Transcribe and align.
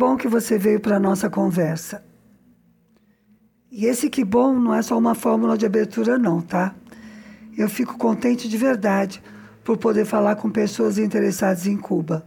bom 0.00 0.16
que 0.16 0.26
você 0.26 0.56
veio 0.56 0.80
para 0.80 0.96
a 0.96 0.98
nossa 0.98 1.28
conversa. 1.28 2.02
E 3.70 3.84
esse 3.84 4.08
que 4.08 4.24
bom 4.24 4.58
não 4.58 4.74
é 4.74 4.80
só 4.80 4.96
uma 4.96 5.14
fórmula 5.14 5.58
de 5.58 5.66
abertura, 5.66 6.16
não, 6.16 6.40
tá? 6.40 6.74
Eu 7.54 7.68
fico 7.68 7.98
contente 7.98 8.48
de 8.48 8.56
verdade 8.56 9.22
por 9.62 9.76
poder 9.76 10.06
falar 10.06 10.36
com 10.36 10.48
pessoas 10.48 10.96
interessadas 10.96 11.66
em 11.66 11.76
Cuba. 11.76 12.26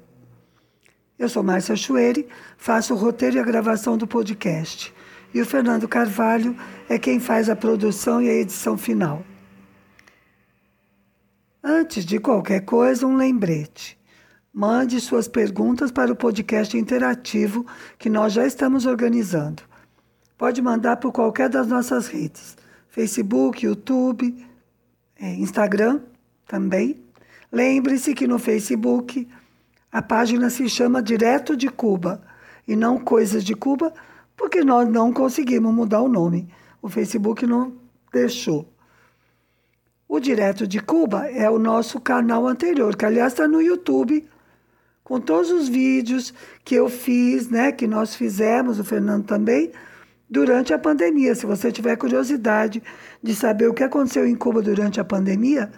Eu 1.18 1.28
sou 1.28 1.42
Márcia 1.42 1.76
Chueri, 1.76 2.28
faço 2.60 2.94
o 2.94 2.98
roteiro 2.98 3.38
e 3.38 3.40
a 3.40 3.44
gravação 3.44 3.98
do 3.98 4.06
podcast. 4.06 4.94
E 5.34 5.42
o 5.42 5.46
Fernando 5.46 5.88
Carvalho 5.88 6.56
é 6.88 7.00
quem 7.00 7.20
faz 7.20 7.50
a 7.50 7.56
produção 7.56 8.22
e 8.22 8.30
a 8.30 8.34
edição 8.36 8.78
final. 8.78 9.24
Antes 11.64 12.06
de 12.06 12.20
qualquer 12.20 12.60
coisa, 12.66 13.08
um 13.08 13.16
lembrete. 13.16 13.98
Mande 14.56 15.02
suas 15.02 15.28
perguntas 15.28 15.92
para 15.92 16.12
o 16.12 16.16
podcast 16.16 16.78
interativo 16.78 17.66
que 17.98 18.08
nós 18.08 18.34
já 18.34 18.46
estamos 18.46 18.86
organizando. 18.86 19.64
Pode 20.38 20.62
mandar 20.62 20.98
por 20.98 21.12
qualquer 21.12 21.50
das 21.50 21.66
nossas 21.66 22.06
redes: 22.06 22.56
Facebook, 22.88 23.66
YouTube, 23.66 24.46
é, 25.20 25.34
Instagram 25.38 26.02
também. 26.48 27.04
Lembre-se 27.52 28.14
que 28.14 28.28
no 28.28 28.38
Facebook 28.38 29.28
a 29.92 30.04
página 30.04 30.52
se 30.52 30.70
chama 30.70 31.02
Direto 31.02 31.58
de 31.58 31.68
Cuba 31.68 32.22
e 32.68 32.76
não 32.76 33.00
Coisas 33.00 33.44
de 33.44 33.56
Cuba, 33.56 33.92
porque 34.38 34.64
nós 34.64 34.88
não 34.88 35.12
conseguimos 35.12 35.74
mudar 35.74 36.02
o 36.02 36.08
nome. 36.08 36.48
O 36.80 36.90
Facebook 36.90 37.48
não 37.48 37.74
deixou. 38.12 38.72
O 40.08 40.20
Direto 40.20 40.68
de 40.68 40.80
Cuba 40.80 41.26
é 41.26 41.50
o 41.50 41.58
nosso 41.58 42.00
canal 42.00 42.48
anterior, 42.48 42.96
que 42.96 43.04
aliás 43.04 43.34
está 43.34 43.48
no 43.48 43.60
YouTube 43.60 44.30
com 45.04 45.20
todos 45.20 45.52
os 45.52 45.68
vídeos 45.68 46.34
que 46.64 46.76
eu 46.76 46.88
fiz, 46.90 47.50
né, 47.50 47.72
que 47.72 47.86
nós 47.86 48.16
fizemos, 48.16 48.80
o 48.80 48.84
Fernando 48.84 49.26
também, 49.26 49.72
durante 50.30 50.74
a 50.74 50.80
pandemia. 50.80 51.36
Se 51.36 51.46
você 51.46 51.72
tiver 51.72 51.96
curiosidade 51.96 52.82
de 53.22 53.36
saber 53.36 53.68
o 53.68 53.74
que 53.74 53.84
aconteceu 53.84 54.26
em 54.26 54.36
Cuba 54.36 54.62
durante 54.62 55.00
a 55.00 55.04
pandemia, 55.04 55.72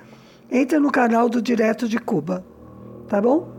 entre 0.50 0.80
no 0.80 0.92
canal 0.92 1.28
do 1.28 1.42
Direto 1.42 1.88
de 1.88 1.98
Cuba, 1.98 2.46
tá 3.08 3.20
bom? 3.20 3.54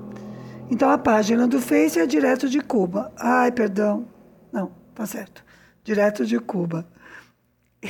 Então 0.70 0.90
a 0.90 0.98
página 0.98 1.46
do 1.46 1.60
Face 1.60 1.98
é 1.98 2.06
Direto 2.06 2.48
de 2.48 2.60
Cuba. 2.60 3.12
Ai, 3.18 3.52
perdão. 3.52 4.06
Não, 4.52 4.72
tá 4.94 5.06
certo. 5.06 5.44
Direto 5.84 6.24
de 6.24 6.38
Cuba. 6.38 6.86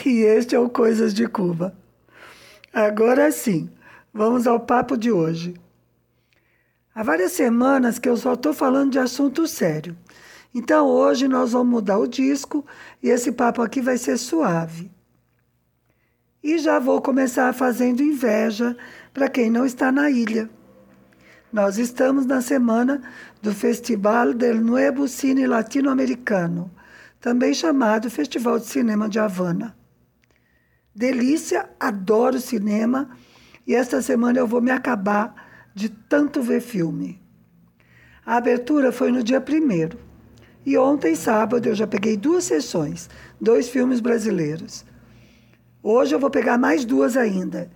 E 0.05 0.21
este 0.21 0.55
é 0.55 0.59
o 0.59 0.69
Coisas 0.69 1.15
de 1.15 1.27
Cuba. 1.27 1.75
Agora 2.73 3.31
sim, 3.33 3.71
vamos 4.13 4.47
ao 4.47 4.61
papo 4.61 4.97
de 4.97 5.11
hoje. 5.11 5.55
Há 6.97 7.03
várias 7.03 7.33
semanas 7.33 7.99
que 7.99 8.09
eu 8.09 8.17
só 8.17 8.33
estou 8.33 8.55
falando 8.55 8.93
de 8.93 8.99
assunto 8.99 9.47
sério. 9.47 9.95
Então 10.55 10.87
hoje 10.87 11.29
nós 11.29 11.53
vamos 11.53 11.71
mudar 11.71 11.99
o 11.99 12.07
disco 12.07 12.65
e 13.03 13.11
esse 13.11 13.33
papo 13.33 13.61
aqui 13.61 13.83
vai 13.83 13.99
ser 13.99 14.17
suave. 14.17 14.91
E 16.43 16.57
já 16.57 16.79
vou 16.79 17.03
começar 17.03 17.53
fazendo 17.53 18.03
inveja 18.03 18.75
para 19.13 19.29
quem 19.29 19.51
não 19.51 19.67
está 19.67 19.93
na 19.93 20.09
ilha. 20.11 20.49
Nós 21.53 21.77
estamos 21.77 22.25
na 22.25 22.41
semana 22.41 23.03
do 23.43 23.53
Festival 23.53 24.33
del 24.33 24.59
Nuevo 24.63 25.07
Cine 25.07 25.47
Latino-Americano, 25.47 26.71
também 27.21 27.53
chamado 27.53 28.11
Festival 28.11 28.59
de 28.59 28.69
Cinema 28.69 29.07
de 29.07 29.19
Havana. 29.19 29.77
Delícia, 30.95 31.69
adoro 31.79 32.41
cinema 32.41 33.11
e 33.67 33.75
esta 33.75 34.01
semana 34.01 34.39
eu 34.39 34.47
vou 34.47 34.63
me 34.63 34.71
acabar 34.71 35.46
de 35.77 35.91
tanto 35.91 36.41
ver 36.41 36.63
filme. 36.63 37.21
A 38.25 38.37
abertura 38.39 38.91
foi 38.91 39.13
no 39.13 39.23
dia 39.23 39.43
primeiro. 39.43 39.99
E 40.65 40.77
ontem, 40.79 41.15
sábado, 41.15 41.69
eu 41.69 41.75
já 41.75 41.87
peguei 41.87 42.17
duas 42.17 42.45
sessões, 42.45 43.11
dois 43.39 43.69
filmes 43.69 44.01
brasileiros. 44.01 44.87
Hoje 45.83 46.15
eu 46.15 46.19
vou 46.19 46.31
pegar 46.31 46.57
mais 46.57 46.87
duas 46.87 47.15
ainda. 47.15 47.71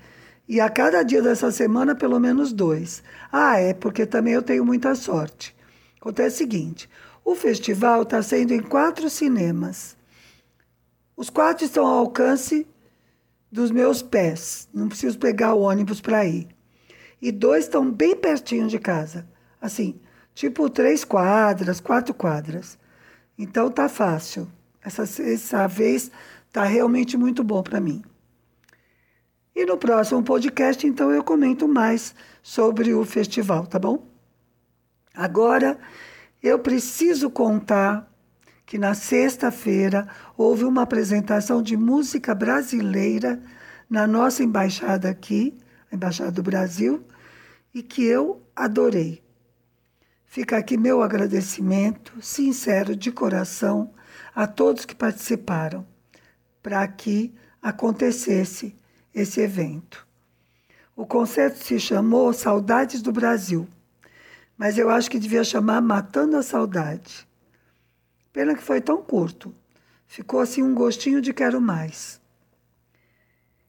E 0.49 0.63
a 0.63 0.71
cada 0.71 1.03
dia 1.03 1.21
dessa 1.21 1.51
semana, 1.51 1.95
pelo 1.95 2.19
menos 2.19 2.55
dois. 2.55 3.03
Ah, 3.31 3.59
é, 3.59 3.75
porque 3.75 4.07
também 4.07 4.33
eu 4.33 4.43
tenho 4.43 4.65
muita 4.65 4.95
sorte. 4.95 5.55
Acontece 6.01 6.37
o 6.37 6.39
seguinte: 6.39 6.89
o 7.23 7.35
festival 7.35 8.03
está 8.03 8.23
sendo 8.23 8.55
em 8.55 8.63
quatro 8.63 9.11
cinemas. 9.11 9.95
Os 11.15 11.29
quatro 11.29 11.67
estão 11.67 11.87
ao 11.87 11.99
alcance 11.99 12.67
dos 13.53 13.71
meus 13.71 14.01
pés. 14.01 14.71
Não 14.73 14.89
preciso 14.89 15.19
pegar 15.19 15.53
o 15.53 15.61
ônibus 15.61 16.01
para 16.01 16.25
ir 16.25 16.49
e 17.21 17.31
dois 17.31 17.65
estão 17.65 17.91
bem 17.91 18.17
pertinho 18.17 18.69
de 18.69 18.79
casa. 18.79 19.29
Assim, 19.61 20.01
tipo 20.35 20.69
três 20.71 21.05
quadras, 21.05 21.81
quatro 21.81 22.15
quadras. 22.15 22.79
Então 23.39 23.71
tá 23.71 23.89
fácil. 23.89 24.51
Essa, 24.83 25.03
essa 25.23 25.67
vez 25.67 26.11
tá 26.53 26.65
realmente 26.65 27.17
muito 27.17 27.45
bom 27.45 27.63
para 27.63 27.81
mim. 27.81 28.03
E 29.55 29.67
no 29.67 29.77
próximo 29.77 30.23
podcast, 30.23 30.87
então, 30.87 31.11
eu 31.11 31.23
comento 31.23 31.69
mais 31.69 32.15
sobre 32.43 32.95
o 32.95 33.05
festival, 33.05 33.67
tá 33.67 33.79
bom? 33.79 34.07
Agora, 35.13 35.79
eu 36.43 36.59
preciso 36.59 37.29
contar 37.29 38.11
que 38.65 38.79
na 38.79 38.95
sexta-feira 38.95 40.09
houve 40.37 40.65
uma 40.65 40.83
apresentação 40.83 41.61
de 41.61 41.77
música 41.77 42.35
brasileira 42.35 43.43
na 43.89 44.07
nossa 44.07 44.45
embaixada 44.45 45.11
aqui, 45.11 45.59
Embaixada 45.93 46.31
do 46.31 46.43
Brasil, 46.43 47.05
e 47.75 47.83
que 47.83 48.05
eu 48.05 48.43
adorei. 48.55 49.23
Fica 50.25 50.59
aqui 50.59 50.77
meu 50.77 51.03
agradecimento 51.03 52.21
sincero 52.23 52.95
de 52.95 53.11
coração 53.11 53.93
a 54.35 54.47
todos 54.47 54.85
que 54.85 54.95
participaram 54.95 55.87
para 56.63 56.87
que 56.87 57.35
acontecesse 57.61 58.77
esse 59.15 59.41
evento. 59.41 60.07
O 60.95 61.07
concerto 61.07 61.65
se 61.65 61.81
chamou 61.81 62.33
Saudades 62.33 63.03
do 63.03 63.13
Brasil, 63.13 63.67
mas 64.57 64.79
eu 64.79 64.91
acho 64.91 65.11
que 65.11 65.19
devia 65.19 65.43
chamar 65.43 65.81
Matando 65.81 66.37
a 66.37 66.43
Saudade. 66.43 67.27
Pena 68.33 68.55
que 68.55 68.63
foi 68.63 68.81
tão 68.81 69.03
curto. 69.03 69.55
Ficou 70.07 70.41
assim 70.41 70.63
um 70.63 70.75
gostinho 70.75 71.21
de 71.21 71.33
quero 71.33 71.61
mais. 71.61 72.21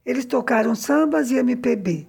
Eles 0.06 0.26
tocaram 0.26 0.76
sambas 0.76 1.32
e 1.32 1.36
MPB, 1.36 2.08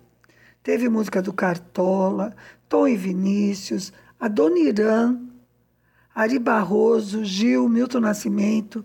Teve 0.63 0.89
música 0.89 1.21
do 1.21 1.33
Cartola, 1.33 2.35
Tom 2.69 2.87
e 2.87 2.97
Vinícius, 2.97 3.93
a 4.19 4.29
Dona 4.29 4.61
Irã, 4.61 5.19
Ari 6.15 6.39
Barroso, 6.39 7.25
Gil, 7.25 7.69
Milton 7.69 8.01
Nascimento. 8.01 8.85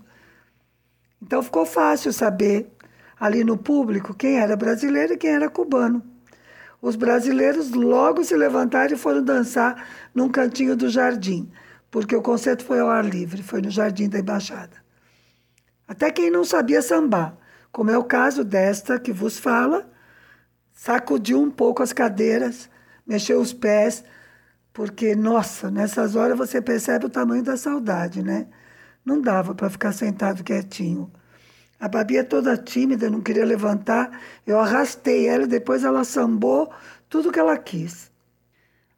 Então 1.22 1.44
ficou 1.44 1.66
fácil 1.66 2.12
saber 2.12 2.72
ali 3.20 3.44
no 3.44 3.58
público 3.58 4.16
quem 4.16 4.40
era 4.40 4.56
brasileiro 4.56 5.14
e 5.14 5.18
quem 5.18 5.32
era 5.32 5.50
cubano. 5.50 6.04
Os 6.82 6.96
brasileiros 6.96 7.72
logo 7.72 8.24
se 8.24 8.36
levantaram 8.36 8.94
e 8.94 8.98
foram 8.98 9.24
dançar 9.24 9.88
num 10.14 10.30
cantinho 10.30 10.76
do 10.76 10.90
jardim, 10.90 11.52
porque 11.92 12.16
o 12.16 12.22
concerto 12.22 12.64
foi 12.64 12.80
ao 12.80 12.90
ar 12.90 13.06
livre, 13.06 13.44
foi 13.44 13.62
no 13.62 13.70
jardim 13.70 14.10
da 14.10 14.20
embaixada. 14.20 14.78
Até 15.88 16.12
quem 16.12 16.30
não 16.30 16.44
sabia 16.44 16.82
sambar, 16.82 17.38
como 17.72 17.92
é 17.92 17.98
o 17.98 18.04
caso 18.04 18.44
desta 18.44 19.00
que 19.00 19.12
vos 19.12 19.40
fala, 19.40 19.90
sacudiu 20.78 21.42
um 21.42 21.50
pouco 21.50 21.82
as 21.82 21.92
cadeiras, 21.92 22.70
mexeu 23.06 23.42
os 23.42 23.52
pés, 23.52 24.04
porque, 24.72 25.16
nossa, 25.16 25.72
nessas 25.72 26.16
horas 26.16 26.38
você 26.38 26.62
percebe 26.62 27.08
o 27.08 27.10
tamanho 27.10 27.44
da 27.44 27.58
saudade, 27.58 28.22
né? 28.22 28.48
Não 29.04 29.20
dava 29.20 29.56
para 29.56 29.72
ficar 29.72 29.92
sentado 29.92 30.44
quietinho. 30.44 31.12
A 31.80 31.88
Babi 31.88 32.18
é 32.18 32.24
toda 32.24 32.56
tímida, 32.56 33.10
não 33.10 33.22
queria 33.22 33.44
levantar. 33.44 34.22
Eu 34.46 34.60
arrastei 34.60 35.28
ela 35.28 35.46
e 35.46 35.48
depois 35.48 35.84
ela 35.84 36.04
sambou 36.04 36.72
tudo 37.10 37.32
que 37.32 37.40
ela 37.40 37.58
quis. 37.58 38.12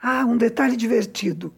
Ah, 0.02 0.26
um 0.26 0.36
detalhe 0.36 0.76
divertido. 0.76 1.54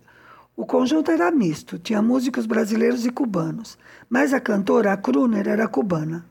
O 0.56 0.68
conjunto 0.68 1.10
era 1.10 1.32
misto, 1.32 1.80
tinha 1.80 2.02
músicos 2.02 2.46
brasileiros 2.46 3.08
e 3.08 3.12
cubanos, 3.12 3.76
mas 4.08 4.34
a 4.34 4.40
cantora, 4.40 4.94
a 4.94 4.98
Kruner, 4.98 5.48
era 5.48 5.68
cubana. 5.68 6.31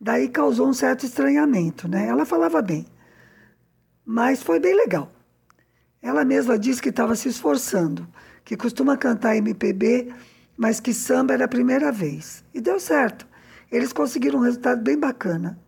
Daí 0.00 0.28
causou 0.28 0.68
um 0.68 0.74
certo 0.74 1.06
estranhamento, 1.06 1.88
né? 1.88 2.06
Ela 2.06 2.24
falava 2.24 2.60
bem, 2.60 2.86
mas 4.04 4.42
foi 4.42 4.60
bem 4.60 4.74
legal. 4.74 5.10
Ela 6.02 6.24
mesma 6.24 6.58
disse 6.58 6.80
que 6.80 6.90
estava 6.90 7.16
se 7.16 7.28
esforçando, 7.28 8.06
que 8.44 8.56
costuma 8.56 8.96
cantar 8.96 9.36
MPB, 9.36 10.14
mas 10.56 10.78
que 10.78 10.92
samba 10.94 11.34
era 11.34 11.46
a 11.46 11.48
primeira 11.48 11.90
vez. 11.90 12.44
E 12.54 12.60
deu 12.60 12.78
certo. 12.78 13.26
Eles 13.70 13.92
conseguiram 13.92 14.38
um 14.38 14.42
resultado 14.42 14.82
bem 14.82 14.98
bacana. 14.98 15.58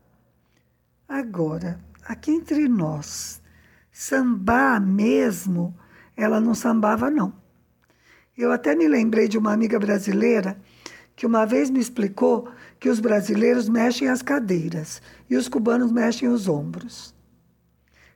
Agora, 1.09 1.81
aqui 2.05 2.31
entre 2.31 2.69
nós, 2.69 3.43
sambar 3.91 4.81
mesmo, 4.81 5.75
ela 6.17 6.41
não 6.41 6.55
sambava, 6.55 7.11
não. 7.11 7.33
Eu 8.37 8.53
até 8.53 8.77
me 8.77 8.87
lembrei 8.87 9.27
de 9.27 9.37
uma 9.37 9.53
amiga 9.53 9.79
brasileira 9.81 10.57
que 11.19 11.27
uma 11.27 11.45
vez 11.45 11.69
me 11.69 11.81
explicou 11.81 12.49
que 12.79 12.89
os 12.89 13.01
brasileiros 13.01 13.69
mexem 13.69 14.07
as 14.07 14.23
cadeiras 14.23 15.03
e 15.29 15.37
os 15.37 15.49
cubanos 15.49 15.91
mexem 15.91 16.29
os 16.29 16.47
ombros. 16.47 17.13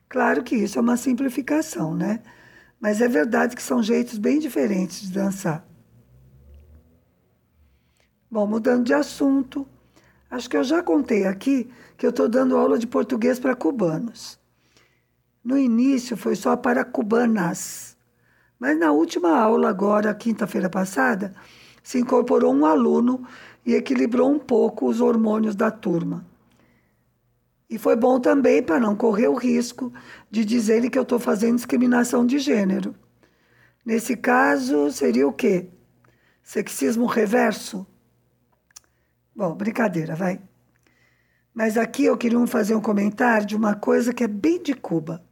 Claro 0.07 0.41
que 0.41 0.55
isso 0.55 0.79
é 0.79 0.81
uma 0.81 0.95
simplificação, 0.95 1.93
né? 1.93 2.21
Mas 2.79 3.01
é 3.01 3.07
verdade 3.09 3.57
que 3.57 3.61
são 3.61 3.83
jeitos 3.83 4.17
bem 4.17 4.39
diferentes 4.39 5.01
de 5.01 5.11
dançar. 5.11 5.67
Bom, 8.31 8.47
mudando 8.47 8.85
de 8.85 8.93
assunto, 8.93 9.67
acho 10.31 10.49
que 10.49 10.55
eu 10.55 10.63
já 10.63 10.81
contei 10.81 11.25
aqui 11.25 11.69
que 11.97 12.05
eu 12.05 12.09
estou 12.09 12.29
dando 12.29 12.55
aula 12.55 12.79
de 12.79 12.87
português 12.87 13.37
para 13.37 13.53
cubanos. 13.53 14.39
No 15.43 15.57
início 15.57 16.15
foi 16.15 16.37
só 16.37 16.55
para 16.55 16.85
cubanas, 16.85 17.97
mas 18.57 18.79
na 18.79 18.93
última 18.93 19.37
aula, 19.37 19.67
agora, 19.67 20.15
quinta-feira 20.15 20.69
passada, 20.69 21.35
se 21.83 21.99
incorporou 21.99 22.53
um 22.53 22.65
aluno 22.65 23.27
e 23.65 23.73
equilibrou 23.75 24.31
um 24.31 24.39
pouco 24.39 24.87
os 24.87 25.01
hormônios 25.01 25.55
da 25.55 25.69
turma. 25.69 26.25
E 27.69 27.77
foi 27.77 27.95
bom 27.95 28.19
também 28.19 28.61
para 28.61 28.79
não 28.79 28.95
correr 28.95 29.27
o 29.27 29.35
risco 29.35 29.91
de 30.29 30.45
dizerem 30.45 30.89
que 30.89 30.97
eu 30.97 31.03
estou 31.03 31.19
fazendo 31.19 31.55
discriminação 31.55 32.25
de 32.25 32.39
gênero. 32.39 32.95
Nesse 33.85 34.15
caso, 34.15 34.91
seria 34.91 35.27
o 35.27 35.33
quê? 35.33 35.67
Sexismo 36.41 37.05
reverso? 37.05 37.85
Bom, 39.35 39.55
brincadeira, 39.55 40.15
vai. 40.15 40.39
Mas 41.53 41.77
aqui 41.77 42.05
eu 42.05 42.17
queria 42.17 42.45
fazer 42.47 42.75
um 42.75 42.81
comentário 42.81 43.45
de 43.45 43.55
uma 43.55 43.75
coisa 43.75 44.13
que 44.13 44.23
é 44.23 44.27
bem 44.27 44.61
de 44.61 44.73
Cuba: 44.73 45.23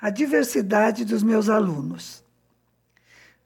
a 0.00 0.10
diversidade 0.10 1.04
dos 1.04 1.22
meus 1.22 1.48
alunos. 1.48 2.24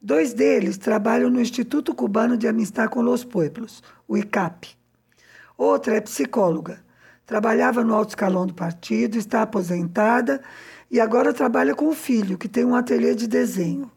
Dois 0.04 0.34
deles 0.34 0.78
trabalham 0.78 1.30
no 1.30 1.40
Instituto 1.40 1.94
Cubano 1.94 2.36
de 2.36 2.46
Amistad 2.46 2.90
com 2.90 3.00
los 3.00 3.24
Pueblos, 3.24 3.82
o 4.06 4.16
ICAP. 4.16 4.76
Outra 5.56 5.96
é 5.96 6.00
psicóloga 6.00 6.84
Trabalhava 7.26 7.82
no 7.82 7.94
alto 7.94 8.10
escalão 8.10 8.46
do 8.46 8.52
partido, 8.52 9.16
está 9.16 9.42
aposentada 9.42 10.42
e 10.90 11.00
agora 11.00 11.32
trabalha 11.32 11.74
com 11.74 11.88
o 11.88 11.94
filho, 11.94 12.36
que 12.36 12.48
tem 12.48 12.64
um 12.64 12.74
ateliê 12.74 13.14
de 13.14 13.26
desenho. 13.26 13.90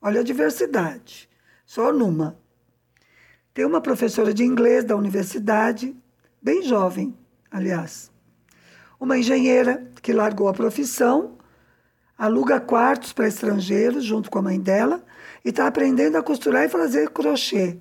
Olha 0.00 0.20
a 0.20 0.24
diversidade, 0.24 1.28
só 1.64 1.92
numa. 1.92 2.38
Tem 3.52 3.64
uma 3.64 3.80
professora 3.80 4.32
de 4.32 4.44
inglês 4.44 4.84
da 4.84 4.94
universidade, 4.94 5.96
bem 6.40 6.62
jovem, 6.62 7.16
aliás. 7.50 8.12
Uma 9.00 9.18
engenheira 9.18 9.90
que 10.00 10.12
largou 10.12 10.48
a 10.48 10.54
profissão, 10.54 11.35
aluga 12.16 12.60
quartos 12.60 13.12
para 13.12 13.28
estrangeiros 13.28 14.04
junto 14.04 14.30
com 14.30 14.38
a 14.38 14.42
mãe 14.42 14.60
dela 14.60 15.04
e 15.44 15.50
está 15.50 15.66
aprendendo 15.66 16.16
a 16.16 16.22
costurar 16.22 16.64
e 16.64 16.68
fazer 16.68 17.10
crochê. 17.10 17.78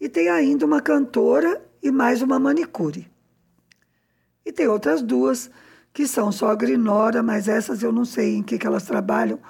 E 0.00 0.08
tem 0.08 0.28
ainda 0.28 0.64
uma 0.64 0.80
cantora 0.80 1.62
e 1.82 1.90
mais 1.90 2.22
uma 2.22 2.38
manicure. 2.38 3.10
E 4.44 4.52
tem 4.52 4.68
outras 4.68 5.02
duas 5.02 5.50
que 5.92 6.06
são 6.06 6.30
só 6.30 6.54
grinora, 6.54 7.22
mas 7.22 7.48
essas 7.48 7.82
eu 7.82 7.90
não 7.90 8.04
sei 8.04 8.36
em 8.36 8.42
que, 8.42 8.58
que 8.58 8.66
elas 8.66 8.84
trabalham, 8.84 9.40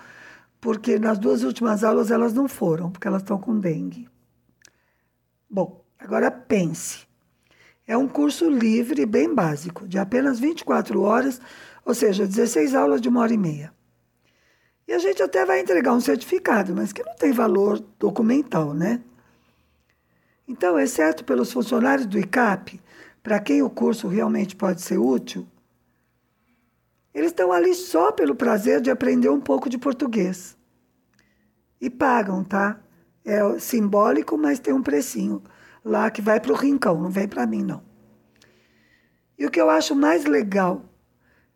porque 0.60 0.98
nas 0.98 1.18
duas 1.18 1.42
últimas 1.42 1.84
aulas 1.84 2.10
elas 2.10 2.32
não 2.32 2.48
foram, 2.48 2.90
porque 2.90 3.06
elas 3.06 3.22
estão 3.22 3.38
com 3.38 3.58
dengue. 3.58 4.08
Bom, 5.50 5.84
agora 5.98 6.30
pense. 6.30 7.05
É 7.86 7.96
um 7.96 8.08
curso 8.08 8.50
livre, 8.50 9.06
bem 9.06 9.32
básico, 9.32 9.86
de 9.86 9.96
apenas 9.96 10.40
24 10.40 11.00
horas, 11.02 11.40
ou 11.84 11.94
seja, 11.94 12.26
16 12.26 12.74
aulas 12.74 13.00
de 13.00 13.08
uma 13.08 13.20
hora 13.20 13.32
e 13.32 13.38
meia. 13.38 13.72
E 14.88 14.92
a 14.92 14.98
gente 14.98 15.22
até 15.22 15.44
vai 15.44 15.60
entregar 15.60 15.92
um 15.92 16.00
certificado, 16.00 16.74
mas 16.74 16.92
que 16.92 17.04
não 17.04 17.14
tem 17.14 17.32
valor 17.32 17.78
documental, 17.98 18.74
né? 18.74 19.00
Então, 20.48 20.78
exceto 20.78 21.24
pelos 21.24 21.52
funcionários 21.52 22.06
do 22.06 22.18
ICAP, 22.18 22.80
para 23.22 23.38
quem 23.40 23.62
o 23.62 23.70
curso 23.70 24.08
realmente 24.08 24.56
pode 24.56 24.82
ser 24.82 24.98
útil, 24.98 25.46
eles 27.14 27.30
estão 27.30 27.52
ali 27.52 27.74
só 27.74 28.12
pelo 28.12 28.34
prazer 28.34 28.80
de 28.80 28.90
aprender 28.90 29.28
um 29.28 29.40
pouco 29.40 29.68
de 29.68 29.78
português. 29.78 30.56
E 31.80 31.88
pagam, 31.88 32.44
tá? 32.44 32.80
É 33.24 33.58
simbólico, 33.58 34.36
mas 34.36 34.60
tem 34.60 34.74
um 34.74 34.82
precinho 34.82 35.42
lá 35.86 36.10
que 36.10 36.20
vai 36.20 36.40
para 36.40 36.52
o 36.52 36.56
rincão, 36.56 37.00
não 37.00 37.08
vem 37.08 37.28
para 37.28 37.46
mim, 37.46 37.62
não. 37.62 37.80
E 39.38 39.46
o 39.46 39.50
que 39.50 39.60
eu 39.60 39.70
acho 39.70 39.94
mais 39.94 40.24
legal, 40.24 40.84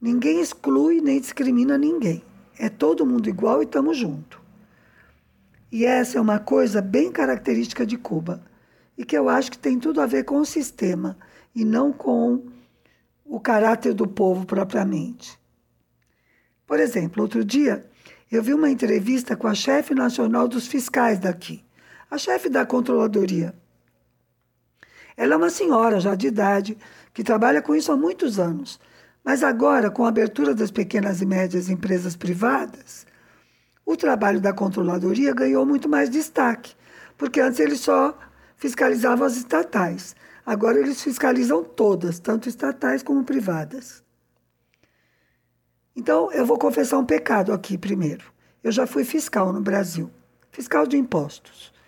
ninguém 0.00 0.40
exclui 0.40 1.00
nem 1.00 1.20
discrimina 1.20 1.76
ninguém. 1.76 2.22
É 2.56 2.68
todo 2.68 3.04
mundo 3.04 3.28
igual 3.28 3.60
e 3.60 3.64
estamos 3.64 3.96
junto. 3.96 4.40
E 5.72 5.84
essa 5.84 6.16
é 6.16 6.20
uma 6.20 6.38
coisa 6.38 6.80
bem 6.80 7.10
característica 7.10 7.84
de 7.84 7.96
Cuba 7.96 8.44
e 8.96 9.04
que 9.04 9.18
eu 9.18 9.28
acho 9.28 9.50
que 9.50 9.58
tem 9.58 9.78
tudo 9.78 10.00
a 10.00 10.06
ver 10.06 10.24
com 10.24 10.36
o 10.36 10.44
sistema 10.44 11.16
e 11.52 11.64
não 11.64 11.92
com 11.92 12.44
o 13.24 13.40
caráter 13.40 13.94
do 13.94 14.06
povo 14.06 14.46
propriamente. 14.46 15.38
Por 16.66 16.78
exemplo, 16.78 17.22
outro 17.22 17.44
dia 17.44 17.84
eu 18.30 18.42
vi 18.42 18.54
uma 18.54 18.70
entrevista 18.70 19.36
com 19.36 19.48
a 19.48 19.54
chefe 19.54 19.92
nacional 19.92 20.46
dos 20.46 20.68
fiscais 20.68 21.18
daqui, 21.18 21.64
a 22.08 22.16
chefe 22.16 22.48
da 22.48 22.64
controladoria. 22.64 23.54
Ela 25.20 25.34
é 25.34 25.36
uma 25.36 25.50
senhora 25.50 26.00
já 26.00 26.14
de 26.14 26.28
idade 26.28 26.78
que 27.12 27.22
trabalha 27.22 27.60
com 27.60 27.76
isso 27.76 27.92
há 27.92 27.96
muitos 27.96 28.38
anos, 28.38 28.80
mas 29.22 29.44
agora, 29.44 29.90
com 29.90 30.06
a 30.06 30.08
abertura 30.08 30.54
das 30.54 30.70
pequenas 30.70 31.20
e 31.20 31.26
médias 31.26 31.68
empresas 31.68 32.16
privadas, 32.16 33.06
o 33.84 33.98
trabalho 33.98 34.40
da 34.40 34.54
controladoria 34.54 35.34
ganhou 35.34 35.66
muito 35.66 35.90
mais 35.90 36.08
destaque, 36.08 36.74
porque 37.18 37.38
antes 37.38 37.60
ele 37.60 37.76
só 37.76 38.18
fiscalizavam 38.56 39.26
as 39.26 39.36
estatais. 39.36 40.16
Agora 40.46 40.78
eles 40.78 41.02
fiscalizam 41.02 41.62
todas, 41.62 42.18
tanto 42.18 42.48
estatais 42.48 43.02
como 43.02 43.22
privadas. 43.22 44.02
Então, 45.94 46.32
eu 46.32 46.46
vou 46.46 46.58
confessar 46.58 46.96
um 46.96 47.04
pecado 47.04 47.52
aqui 47.52 47.76
primeiro. 47.76 48.24
Eu 48.64 48.72
já 48.72 48.86
fui 48.86 49.04
fiscal 49.04 49.52
no 49.52 49.60
Brasil, 49.60 50.10
fiscal 50.50 50.86
de 50.86 50.96
impostos. 50.96 51.78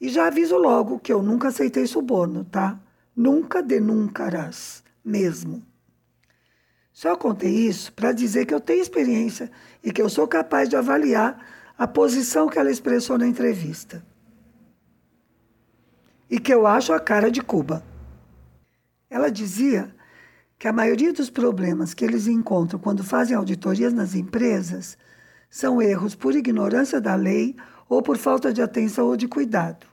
E 0.00 0.08
já 0.08 0.26
aviso 0.26 0.56
logo 0.56 0.98
que 0.98 1.12
eu 1.12 1.22
nunca 1.22 1.48
aceitei 1.48 1.86
suborno, 1.86 2.44
tá? 2.44 2.78
Nunca 3.14 3.62
denuncarás, 3.62 4.82
mesmo. 5.04 5.62
Só 6.92 7.16
contei 7.16 7.50
isso 7.50 7.92
para 7.92 8.12
dizer 8.12 8.46
que 8.46 8.54
eu 8.54 8.60
tenho 8.60 8.82
experiência 8.82 9.50
e 9.82 9.92
que 9.92 10.02
eu 10.02 10.08
sou 10.08 10.26
capaz 10.26 10.68
de 10.68 10.76
avaliar 10.76 11.38
a 11.76 11.86
posição 11.86 12.48
que 12.48 12.58
ela 12.58 12.70
expressou 12.70 13.16
na 13.16 13.26
entrevista 13.26 14.04
e 16.30 16.38
que 16.38 16.52
eu 16.52 16.66
acho 16.66 16.92
a 16.92 17.00
cara 17.00 17.30
de 17.30 17.40
Cuba. 17.40 17.82
Ela 19.08 19.30
dizia 19.30 19.94
que 20.58 20.68
a 20.68 20.72
maioria 20.72 21.12
dos 21.12 21.30
problemas 21.30 21.94
que 21.94 22.04
eles 22.04 22.26
encontram 22.26 22.78
quando 22.78 23.04
fazem 23.04 23.36
auditorias 23.36 23.92
nas 23.92 24.14
empresas 24.14 24.98
são 25.48 25.80
erros 25.80 26.14
por 26.14 26.34
ignorância 26.34 27.00
da 27.00 27.14
lei 27.14 27.56
ou 27.88 28.02
por 28.02 28.18
falta 28.18 28.52
de 28.52 28.60
atenção 28.60 29.06
ou 29.06 29.16
de 29.16 29.26
cuidado. 29.26 29.86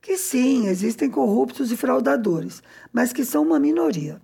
Que 0.00 0.16
sim, 0.16 0.66
existem 0.66 1.10
corruptos 1.10 1.72
e 1.72 1.76
fraudadores, 1.76 2.62
mas 2.92 3.12
que 3.12 3.24
são 3.24 3.42
uma 3.42 3.58
minoria. 3.58 4.20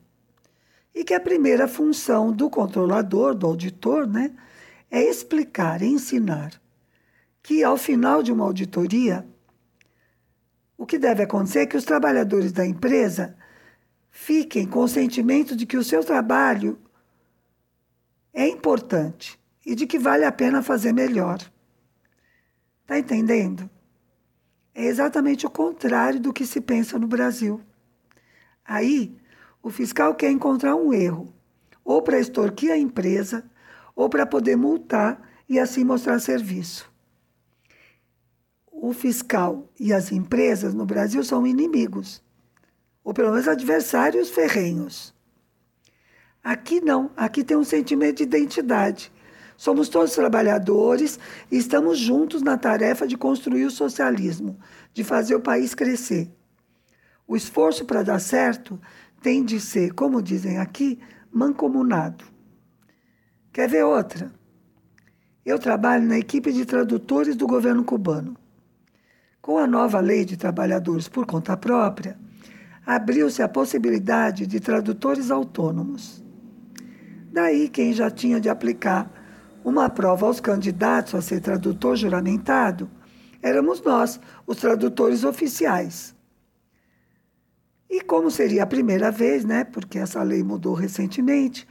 E 0.95 1.05
que 1.05 1.15
a 1.15 1.21
primeira 1.21 1.67
função 1.67 2.33
do 2.33 2.49
controlador, 2.49 3.35
do 3.35 3.47
auditor, 3.47 4.07
né, 4.07 4.33
é 4.91 5.03
explicar, 5.03 5.83
ensinar 5.83 6.61
que 7.43 7.65
ao 7.65 7.77
final 7.77 8.23
de 8.23 8.31
uma 8.31 8.45
auditoria 8.45 9.27
o 10.77 10.87
que 10.87 10.99
deve 10.99 11.23
acontecer 11.23 11.61
é 11.61 11.67
que 11.67 11.77
os 11.77 11.85
trabalhadores 11.85 12.51
da 12.53 12.67
empresa 12.67 13.37
fiquem 14.11 14.67
com 14.67 14.81
o 14.81 14.89
sentimento 14.89 15.55
de 15.55 15.65
que 15.65 15.77
o 15.77 15.85
seu 15.85 16.03
trabalho 16.03 16.79
é 18.35 18.49
importante 18.49 19.39
e 19.65 19.75
de 19.75 19.87
que 19.87 19.99
vale 19.99 20.25
a 20.25 20.33
pena 20.33 20.63
fazer 20.63 20.93
melhor. 20.93 21.39
Está 22.83 22.99
entendendo? 22.99 23.69
É 24.75 24.85
exatamente 24.85 25.47
o 25.47 25.51
contrário 25.51 26.21
do 26.21 26.33
que 26.33 26.47
se 26.47 26.61
pensa 26.61 26.99
no 26.99 27.07
Brasil. 27.07 27.61
Aí, 28.65 29.17
o 29.63 29.71
fiscal 29.71 30.15
quer 30.15 30.31
encontrar 30.31 30.77
um 30.77 30.93
erro, 30.93 31.33
ou 31.85 32.03
para 32.03 32.19
extorquir 32.19 32.71
a 32.73 32.77
empresa, 32.77 33.45
ou 33.95 34.09
para 34.09 34.27
poder 34.27 34.57
multar 34.57 35.21
e 35.49 35.59
assim 35.59 35.85
mostrar 35.85 36.19
serviço 36.19 36.93
o 38.83 38.93
fiscal 38.93 39.71
e 39.79 39.93
as 39.93 40.11
empresas 40.11 40.75
no 40.75 40.85
Brasil 40.85 41.23
são 41.23 41.47
inimigos, 41.47 42.21
ou 43.05 43.15
pelo 43.15 43.31
menos 43.31 43.47
adversários 43.47 44.29
ferrenhos. 44.29 45.15
Aqui 46.43 46.81
não, 46.81 47.09
aqui 47.17 47.45
tem 47.45 47.57
um 47.57 47.63
sentimento 47.63 48.17
de 48.17 48.23
identidade. 48.25 49.13
Somos 49.63 49.89
todos 49.89 50.11
trabalhadores 50.11 51.21
e 51.49 51.57
estamos 51.57 51.97
juntos 51.97 52.43
na 52.43 52.59
tarefa 52.59 53.07
de 53.07 53.17
construir 53.17 53.65
o 53.65 53.71
socialismo, 53.71 54.59
de 54.93 55.05
fazer 55.05 55.37
o 55.37 55.41
país 55.41 55.73
crescer. 55.73 56.35
O 57.29 57.37
esforço 57.37 57.85
para 57.85 58.03
dar 58.03 58.19
certo 58.19 58.77
tem 59.23 59.45
de 59.45 59.61
ser, 59.61 59.93
como 59.93 60.21
dizem 60.21 60.59
aqui, 60.59 60.99
mancomunado. 61.33 62.25
Quer 63.53 63.69
ver 63.69 63.85
outra? 63.85 64.33
Eu 65.47 65.61
trabalho 65.61 66.09
na 66.09 66.19
equipe 66.19 66.53
de 66.53 66.65
tradutores 66.65 67.37
do 67.37 67.47
governo 67.47 67.85
cubano. 67.85 68.37
Com 69.41 69.59
a 69.59 69.67
nova 69.69 70.01
lei 70.01 70.25
de 70.25 70.37
trabalhadores 70.37 71.07
por 71.07 71.25
conta 71.25 71.57
própria, 71.57 72.19
abriu-se 72.85 73.41
a 73.45 73.49
possibilidade 73.49 74.45
de 74.45 74.59
tradutores 74.59 75.31
autônomos. 75.31 76.21
Daí, 77.33 77.69
quem 77.69 77.93
já 77.93 78.11
tinha 78.11 78.41
de 78.41 78.49
aplicar 78.49 79.22
uma 79.65 79.89
prova 79.89 80.27
aos 80.27 80.41
candidatos 80.41 81.15
a 81.15 81.23
ser 81.23 81.41
tradutor 81.41 81.97
juramentado 81.97 82.89
éramos 83.43 83.83
nós, 83.83 84.21
os 84.47 84.57
tradutores 84.57 85.25
oficiais. 85.25 86.15
E 87.91 88.01
como 88.01 88.31
seria 88.31 88.63
a 88.63 88.67
primeira 88.67 89.11
vez, 89.11 89.45
né, 89.45 89.65
porque 89.65 89.99
essa 89.99 90.23
lei 90.23 90.43
mudou 90.43 90.73
recentemente, 90.73 91.69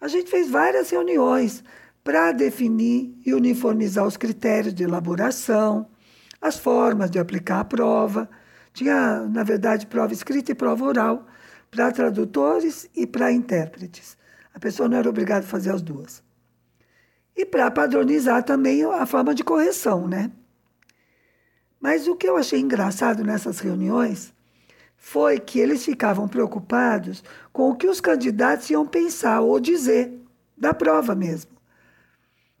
a 0.00 0.08
gente 0.08 0.30
fez 0.30 0.48
várias 0.48 0.90
reuniões 0.90 1.62
para 2.02 2.32
definir 2.32 3.14
e 3.26 3.34
uniformizar 3.34 4.06
os 4.06 4.16
critérios 4.16 4.72
de 4.72 4.84
elaboração, 4.84 5.88
as 6.40 6.58
formas 6.58 7.10
de 7.10 7.18
aplicar 7.18 7.60
a 7.60 7.64
prova. 7.64 8.28
Tinha, 8.72 9.20
na 9.28 9.44
verdade, 9.44 9.86
prova 9.86 10.12
escrita 10.12 10.52
e 10.52 10.54
prova 10.54 10.84
oral 10.84 11.26
para 11.70 11.92
tradutores 11.92 12.88
e 12.96 13.06
para 13.06 13.30
intérpretes. 13.30 14.16
A 14.54 14.58
pessoa 14.58 14.88
não 14.88 14.96
era 14.96 15.08
obrigada 15.08 15.44
a 15.44 15.48
fazer 15.48 15.70
as 15.70 15.82
duas. 15.82 16.22
E 17.36 17.46
para 17.46 17.70
padronizar 17.70 18.42
também 18.42 18.84
a 18.84 19.06
forma 19.06 19.34
de 19.34 19.42
correção, 19.42 20.06
né? 20.06 20.30
Mas 21.80 22.06
o 22.06 22.14
que 22.14 22.28
eu 22.28 22.36
achei 22.36 22.60
engraçado 22.60 23.24
nessas 23.24 23.58
reuniões 23.58 24.32
foi 24.96 25.40
que 25.40 25.58
eles 25.58 25.84
ficavam 25.84 26.28
preocupados 26.28 27.24
com 27.52 27.70
o 27.70 27.74
que 27.74 27.88
os 27.88 28.00
candidatos 28.00 28.70
iam 28.70 28.86
pensar 28.86 29.40
ou 29.40 29.58
dizer 29.58 30.12
da 30.56 30.72
prova 30.72 31.14
mesmo. 31.14 31.50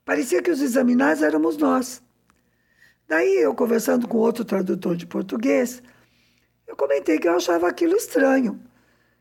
Parecia 0.04 0.42
que 0.42 0.50
os 0.50 0.60
examinados 0.60 1.22
éramos 1.22 1.56
nós. 1.56 2.02
Daí, 3.06 3.36
eu 3.36 3.54
conversando 3.54 4.08
com 4.08 4.18
outro 4.18 4.44
tradutor 4.44 4.96
de 4.96 5.06
português, 5.06 5.80
eu 6.66 6.74
comentei 6.74 7.18
que 7.18 7.28
eu 7.28 7.36
achava 7.36 7.68
aquilo 7.68 7.94
estranho, 7.94 8.60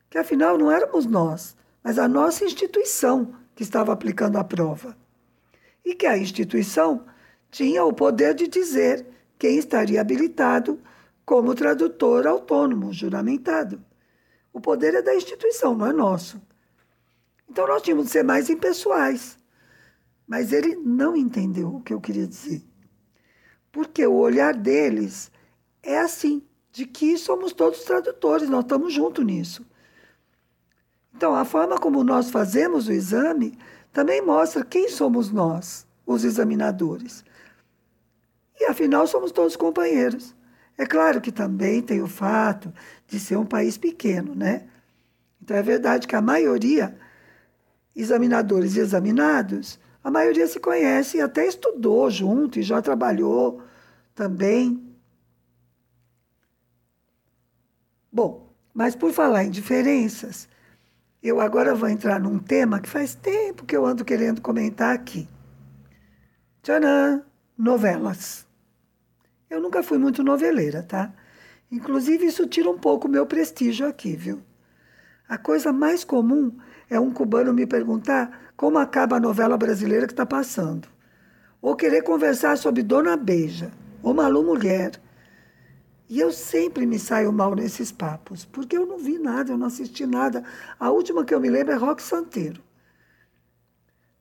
que 0.09 0.17
afinal 0.17 0.57
não 0.57 0.71
éramos 0.71 1.05
nós, 1.05 1.55
mas 1.83 1.99
a 1.99 2.07
nossa 2.07 2.43
instituição 2.43 3.35
que 3.53 3.61
estava 3.61 3.93
aplicando 3.93 4.37
a 4.37 4.43
prova. 4.43 4.97
E 5.83 5.95
que 5.95 6.05
a 6.05 6.17
instituição 6.17 7.05
tinha 7.49 7.83
o 7.83 7.93
poder 7.93 8.33
de 8.33 8.47
dizer 8.47 9.05
quem 9.37 9.57
estaria 9.57 9.99
habilitado 9.99 10.79
como 11.25 11.55
tradutor 11.55 12.27
autônomo, 12.27 12.93
juramentado. 12.93 13.83
O 14.53 14.59
poder 14.59 14.93
é 14.93 15.01
da 15.01 15.15
instituição, 15.15 15.75
não 15.75 15.87
é 15.87 15.93
nosso. 15.93 16.41
Então 17.49 17.67
nós 17.67 17.81
tínhamos 17.81 18.05
de 18.05 18.11
ser 18.11 18.23
mais 18.23 18.49
impessoais. 18.49 19.37
Mas 20.27 20.53
ele 20.53 20.75
não 20.75 21.15
entendeu 21.15 21.75
o 21.75 21.81
que 21.81 21.93
eu 21.93 21.99
queria 21.99 22.27
dizer. 22.27 22.63
Porque 23.71 24.05
o 24.05 24.13
olhar 24.13 24.53
deles 24.53 25.31
é 25.83 25.99
assim, 25.99 26.43
de 26.71 26.85
que 26.85 27.17
somos 27.17 27.51
todos 27.51 27.83
tradutores, 27.83 28.49
nós 28.49 28.63
estamos 28.63 28.93
juntos 28.93 29.25
nisso. 29.25 29.65
Então, 31.13 31.35
a 31.35 31.43
forma 31.43 31.77
como 31.77 32.03
nós 32.03 32.31
fazemos 32.31 32.87
o 32.87 32.93
exame 32.93 33.57
também 33.91 34.21
mostra 34.21 34.63
quem 34.63 34.89
somos 34.89 35.31
nós, 35.31 35.85
os 36.05 36.23
examinadores. 36.23 37.23
E 38.59 38.65
afinal, 38.65 39.07
somos 39.07 39.31
todos 39.31 39.55
companheiros. 39.55 40.35
É 40.77 40.85
claro 40.85 41.19
que 41.19 41.31
também 41.31 41.81
tem 41.81 42.01
o 42.01 42.07
fato 42.07 42.73
de 43.07 43.19
ser 43.19 43.37
um 43.37 43.45
país 43.45 43.77
pequeno, 43.77 44.33
né? 44.33 44.67
Então 45.41 45.57
é 45.57 45.61
verdade 45.61 46.07
que 46.07 46.15
a 46.15 46.21
maioria, 46.21 46.97
examinadores 47.95 48.75
e 48.75 48.79
examinados, 48.79 49.79
a 50.03 50.09
maioria 50.09 50.47
se 50.47 50.59
conhece 50.59 51.17
e 51.17 51.21
até 51.21 51.45
estudou 51.45 52.09
junto 52.09 52.59
e 52.59 52.63
já 52.63 52.81
trabalhou 52.81 53.61
também. 54.15 54.81
Bom, 58.11 58.49
mas 58.73 58.95
por 58.95 59.11
falar 59.11 59.43
em 59.43 59.51
diferenças, 59.51 60.47
eu 61.21 61.39
agora 61.39 61.75
vou 61.75 61.87
entrar 61.87 62.19
num 62.19 62.39
tema 62.39 62.79
que 62.79 62.89
faz 62.89 63.13
tempo 63.13 63.65
que 63.65 63.75
eu 63.75 63.85
ando 63.85 64.03
querendo 64.05 64.41
comentar 64.41 64.93
aqui. 64.95 65.27
Tcharam! 66.63 67.23
Novelas. 67.57 68.47
Eu 69.49 69.61
nunca 69.61 69.83
fui 69.83 69.99
muito 69.99 70.23
noveleira, 70.23 70.81
tá? 70.81 71.13
Inclusive, 71.71 72.25
isso 72.25 72.47
tira 72.47 72.69
um 72.69 72.77
pouco 72.77 73.07
o 73.07 73.11
meu 73.11 73.25
prestígio 73.25 73.87
aqui, 73.87 74.15
viu? 74.15 74.41
A 75.29 75.37
coisa 75.37 75.71
mais 75.71 76.03
comum 76.03 76.57
é 76.89 76.99
um 76.99 77.11
cubano 77.11 77.53
me 77.53 77.67
perguntar 77.67 78.51
como 78.57 78.79
acaba 78.79 79.17
a 79.17 79.19
novela 79.19 79.57
brasileira 79.57 80.07
que 80.07 80.13
está 80.13 80.25
passando. 80.25 80.87
Ou 81.61 81.75
querer 81.75 82.01
conversar 82.01 82.57
sobre 82.57 82.81
Dona 82.81 83.15
Beija, 83.15 83.71
ou 84.01 84.13
Malu 84.13 84.43
Mulher. 84.43 84.99
E 86.11 86.19
eu 86.19 86.29
sempre 86.29 86.85
me 86.85 86.99
saio 86.99 87.31
mal 87.31 87.55
nesses 87.55 87.89
papos, 87.89 88.43
porque 88.43 88.77
eu 88.77 88.85
não 88.85 88.97
vi 88.97 89.17
nada, 89.17 89.53
eu 89.53 89.57
não 89.57 89.67
assisti 89.67 90.05
nada. 90.05 90.43
A 90.77 90.89
última 90.89 91.23
que 91.23 91.33
eu 91.33 91.39
me 91.39 91.49
lembro 91.49 91.71
é 91.71 91.77
Rock 91.77 92.03
Santeiro. 92.03 92.61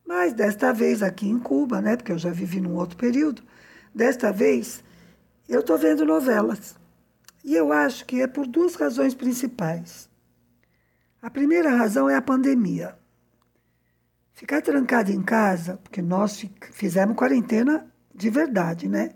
Mas 0.07 0.33
desta 0.33 0.73
vez 0.73 1.03
aqui 1.03 1.29
em 1.29 1.37
Cuba, 1.37 1.81
né, 1.81 1.97
porque 1.97 2.13
eu 2.13 2.19
já 2.19 2.31
vivi 2.31 2.61
num 2.61 2.77
outro 2.77 2.97
período, 2.97 3.43
desta 3.93 4.31
vez 4.31 4.85
eu 5.49 5.59
estou 5.59 5.77
vendo 5.77 6.05
novelas. 6.05 6.77
E 7.43 7.57
eu 7.57 7.73
acho 7.73 8.07
que 8.07 8.23
é 8.23 8.29
por 8.29 8.47
duas 8.47 8.77
razões 8.77 9.13
principais. 9.13 10.09
A 11.21 11.29
primeira 11.29 11.75
razão 11.75 12.09
é 12.09 12.15
a 12.15 12.23
pandemia. 12.23 12.97
Ficar 14.33 14.63
trancado 14.63 15.11
em 15.11 15.23
casa, 15.25 15.77
porque 15.83 16.01
nós 16.01 16.41
fizemos 16.71 17.17
quarentena 17.17 17.93
de 18.15 18.31
verdade, 18.31 18.89
né? 18.89 19.11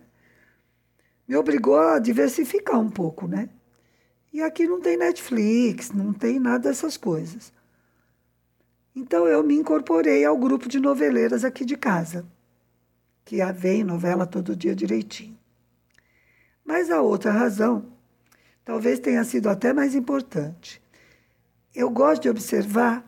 Me 1.26 1.36
obrigou 1.36 1.78
a 1.78 1.98
diversificar 1.98 2.78
um 2.78 2.90
pouco, 2.90 3.26
né? 3.26 3.48
E 4.32 4.42
aqui 4.42 4.66
não 4.66 4.80
tem 4.80 4.96
Netflix, 4.96 5.90
não 5.90 6.12
tem 6.12 6.38
nada 6.38 6.68
dessas 6.68 6.96
coisas. 6.96 7.52
Então 8.94 9.26
eu 9.26 9.42
me 9.42 9.54
incorporei 9.54 10.24
ao 10.24 10.36
grupo 10.36 10.68
de 10.68 10.78
noveleiras 10.78 11.44
aqui 11.44 11.64
de 11.64 11.76
casa, 11.76 12.26
que 13.24 13.44
vem 13.52 13.82
novela 13.82 14.26
todo 14.26 14.54
dia 14.54 14.74
direitinho. 14.74 15.38
Mas 16.64 16.90
a 16.90 17.00
outra 17.00 17.32
razão 17.32 17.86
talvez 18.64 18.98
tenha 18.98 19.22
sido 19.24 19.48
até 19.48 19.72
mais 19.72 19.94
importante. 19.94 20.82
Eu 21.74 21.90
gosto 21.90 22.22
de 22.22 22.30
observar 22.30 23.04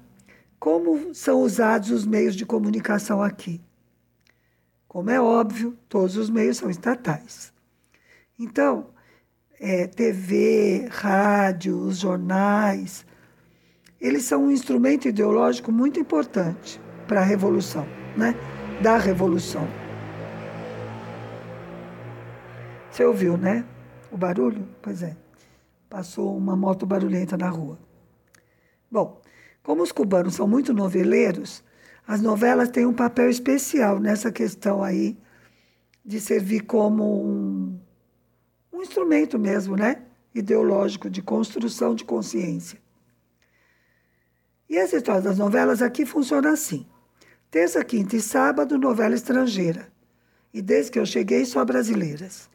como 0.58 1.14
são 1.14 1.40
usados 1.40 1.90
os 1.90 2.06
meios 2.06 2.35
de 2.35 2.44
comunicação 2.44 3.23
aqui. 3.23 3.61
Como 4.88 5.11
é 5.11 5.20
óbvio, 5.20 5.76
todos 5.88 6.16
os 6.16 6.30
meios 6.30 6.56
são 6.56 6.68
estatais. 6.68 7.52
Então, 8.38 8.88
é, 9.59 9.87
TV, 9.87 10.88
rádio, 10.90 11.78
os 11.78 11.99
jornais, 11.99 13.07
eles 14.00 14.25
são 14.25 14.45
um 14.45 14.50
instrumento 14.50 15.09
ideológico 15.09 15.73
muito 15.73 15.99
importante 15.99 16.81
para 17.07 17.21
a 17.21 17.25
revolução, 17.25 17.87
né? 18.16 18.35
da 18.83 18.99
revolução. 18.99 19.66
Você 22.90 23.05
ouviu, 23.05 23.37
né? 23.37 23.64
O 24.11 24.16
barulho? 24.16 24.69
Pois 24.83 25.02
é. 25.02 25.16
Passou 25.88 26.37
uma 26.37 26.57
moto 26.57 26.85
barulhenta 26.85 27.37
na 27.37 27.49
rua. 27.49 27.78
Bom, 28.90 29.21
como 29.62 29.83
os 29.83 29.93
cubanos 29.93 30.35
são 30.35 30.47
muito 30.47 30.73
noveleiros, 30.73 31.62
as 32.07 32.21
novelas 32.21 32.69
têm 32.69 32.87
um 32.87 32.95
papel 32.95 33.28
especial 33.28 33.99
nessa 33.99 34.31
questão 34.31 34.83
aí 34.83 35.16
de 36.05 36.21
servir 36.21 36.61
como 36.61 37.25
um, 37.25 37.65
um 38.76 38.83
instrumento 38.83 39.38
mesmo, 39.38 39.75
né? 39.75 40.02
Ideológico 40.35 41.09
de 41.09 41.23
construção 41.23 41.95
de 41.95 42.04
consciência. 42.04 42.78
E 44.68 44.76
essa 44.76 44.97
história 44.97 45.23
das 45.23 45.38
novelas 45.38 45.80
aqui 45.80 46.04
funciona 46.04 46.50
assim: 46.50 46.87
terça, 47.50 47.83
quinta 47.83 48.16
e 48.16 48.21
sábado, 48.21 48.78
novela 48.78 49.14
estrangeira. 49.14 49.90
E 50.52 50.61
desde 50.61 50.92
que 50.92 50.99
eu 50.99 51.06
cheguei, 51.06 51.45
só 51.45 51.64
brasileiras 51.64 52.49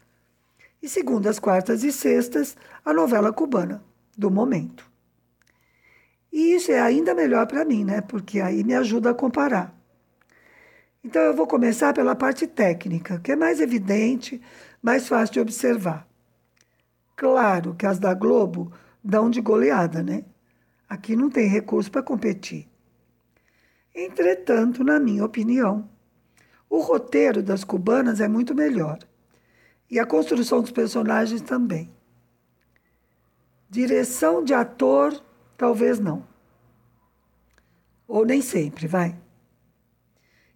e 0.82 0.90
segundas, 0.90 1.38
quartas 1.38 1.84
e 1.84 1.92
sextas, 1.92 2.58
a 2.84 2.92
novela 2.92 3.32
cubana 3.32 3.84
do 4.18 4.32
momento. 4.32 4.90
E 6.32 6.56
isso 6.56 6.72
é 6.72 6.80
ainda 6.80 7.14
melhor 7.14 7.46
para 7.46 7.64
mim, 7.64 7.84
né? 7.84 8.02
Porque 8.02 8.40
aí 8.40 8.64
me 8.64 8.74
ajuda 8.74 9.12
a 9.12 9.14
comparar. 9.14 9.76
Então 11.04 11.22
eu 11.22 11.36
vou 11.36 11.46
começar 11.46 11.94
pela 11.94 12.16
parte 12.16 12.48
técnica, 12.48 13.20
que 13.20 13.32
é 13.32 13.36
mais 13.36 13.60
evidente, 13.60 14.42
mais 14.82 15.08
fácil 15.08 15.34
de 15.34 15.40
observar. 15.40 16.11
Claro 17.22 17.76
que 17.76 17.86
as 17.86 18.00
da 18.00 18.16
Globo 18.16 18.74
dão 19.04 19.30
de 19.30 19.42
goleada, 19.42 20.02
né? 20.02 20.26
Aqui 20.90 21.16
não 21.16 21.30
tem 21.30 21.48
recurso 21.48 21.92
para 21.92 22.02
competir. 22.02 22.68
Entretanto, 23.94 24.84
na 24.84 25.00
minha 25.00 25.24
opinião, 25.24 25.88
o 26.68 26.80
roteiro 26.80 27.44
das 27.44 27.64
cubanas 27.64 28.20
é 28.20 28.28
muito 28.28 28.56
melhor. 28.56 28.98
E 29.88 30.00
a 30.00 30.06
construção 30.08 30.62
dos 30.62 30.72
personagens 30.72 31.42
também. 31.42 31.94
Direção 33.70 34.44
de 34.44 34.56
ator, 34.56 35.14
talvez 35.56 36.00
não. 36.00 36.26
Ou 38.08 38.26
nem 38.26 38.42
sempre, 38.42 38.88
vai. 38.88 39.16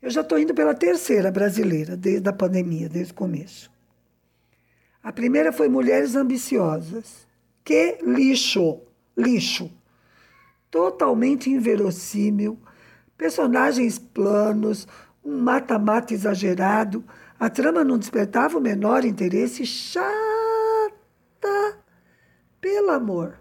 Eu 0.01 0.09
já 0.09 0.21
estou 0.21 0.39
indo 0.39 0.55
pela 0.55 0.73
terceira 0.73 1.31
brasileira, 1.31 1.95
desde 1.95 2.27
a 2.27 2.33
pandemia, 2.33 2.89
desde 2.89 3.13
o 3.13 3.15
começo. 3.15 3.74
A 5.05 5.11
primeira 5.11 5.53
foi 5.53 5.69
Mulheres 5.69 6.15
Ambiciosas. 6.15 7.27
Que 7.63 7.99
lixo! 8.01 8.81
Lixo! 9.15 9.71
Totalmente 10.71 11.47
inverossímil, 11.47 12.57
personagens 13.15 13.99
planos, 13.99 14.87
um 15.23 15.37
mata-mata 15.37 16.11
exagerado, 16.11 17.05
a 17.39 17.47
trama 17.51 17.83
não 17.83 17.99
despertava 17.99 18.57
o 18.57 18.61
menor 18.61 19.05
interesse. 19.05 19.63
Chata! 19.63 20.01
Pelo 22.59 22.89
amor! 22.89 23.37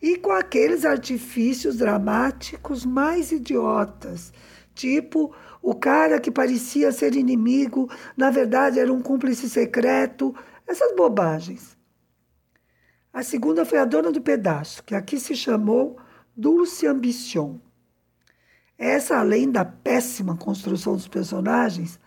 E 0.00 0.16
com 0.16 0.32
aqueles 0.32 0.86
artifícios 0.86 1.76
dramáticos 1.76 2.86
mais 2.86 3.30
idiotas, 3.30 4.32
tipo 4.74 5.34
o 5.62 5.74
cara 5.74 6.20
que 6.20 6.30
parecia 6.30 6.90
ser 6.92 7.14
inimigo, 7.14 7.90
na 8.16 8.30
verdade 8.30 8.78
era 8.78 8.92
um 8.92 9.02
cúmplice 9.02 9.48
secreto, 9.48 10.34
essas 10.66 10.94
bobagens. 10.94 11.76
A 13.12 13.22
segunda 13.22 13.64
foi 13.64 13.78
a 13.78 13.84
dona 13.84 14.12
do 14.12 14.20
pedaço, 14.20 14.82
que 14.84 14.94
aqui 14.94 15.18
se 15.18 15.34
chamou 15.34 15.98
Dulce 16.36 16.86
Ambition. 16.86 17.58
Essa, 18.78 19.18
além 19.18 19.50
da 19.50 19.64
péssima 19.64 20.36
construção 20.36 20.94
dos 20.94 21.08
personagens, 21.08 22.00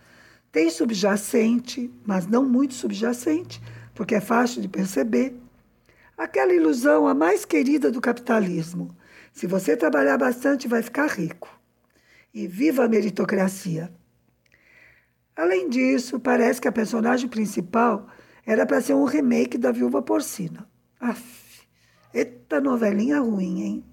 tem 0.50 0.70
subjacente, 0.70 1.92
mas 2.04 2.26
não 2.26 2.44
muito 2.44 2.74
subjacente, 2.74 3.60
porque 3.94 4.14
é 4.14 4.20
fácil 4.20 4.62
de 4.62 4.68
perceber, 4.68 5.36
aquela 6.16 6.52
ilusão 6.52 7.06
a 7.06 7.14
mais 7.14 7.44
querida 7.44 7.90
do 7.90 8.00
capitalismo. 8.00 8.96
Se 9.32 9.46
você 9.46 9.76
trabalhar 9.76 10.16
bastante, 10.16 10.66
vai 10.66 10.82
ficar 10.82 11.06
rico. 11.06 11.53
E 12.34 12.48
viva 12.48 12.84
a 12.84 12.88
meritocracia! 12.88 13.92
Além 15.36 15.68
disso, 15.68 16.18
parece 16.18 16.60
que 16.60 16.66
a 16.66 16.72
personagem 16.72 17.28
principal 17.28 18.08
era 18.44 18.66
para 18.66 18.80
ser 18.80 18.94
um 18.94 19.04
remake 19.04 19.56
da 19.56 19.70
Viúva 19.70 20.02
Porcina. 20.02 20.68
Aff, 20.98 21.64
eita 22.12 22.60
novelinha 22.60 23.20
ruim, 23.20 23.62
hein? 23.62 23.84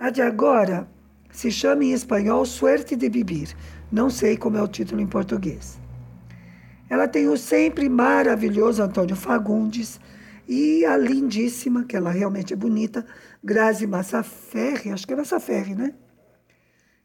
A 0.00 0.10
de 0.10 0.20
agora 0.20 0.88
se 1.30 1.52
chama 1.52 1.84
em 1.84 1.92
espanhol 1.92 2.44
Suerte 2.44 2.96
de 2.96 3.08
Vivir. 3.08 3.54
Não 3.92 4.10
sei 4.10 4.36
como 4.36 4.56
é 4.56 4.62
o 4.62 4.66
título 4.68 5.00
em 5.00 5.06
português. 5.06 5.78
Ela 6.88 7.06
tem 7.06 7.28
o 7.28 7.36
sempre 7.36 7.88
maravilhoso 7.88 8.82
Antônio 8.82 9.14
Fagundes 9.14 10.00
e 10.48 10.84
a 10.84 10.96
lindíssima, 10.96 11.84
que 11.84 11.94
ela 11.94 12.10
realmente 12.10 12.52
é 12.52 12.56
bonita, 12.56 13.06
Grazi 13.44 13.86
Massaferri, 13.86 14.90
acho 14.90 15.06
que 15.06 15.12
é 15.12 15.16
Massaferri, 15.16 15.76
né? 15.76 15.94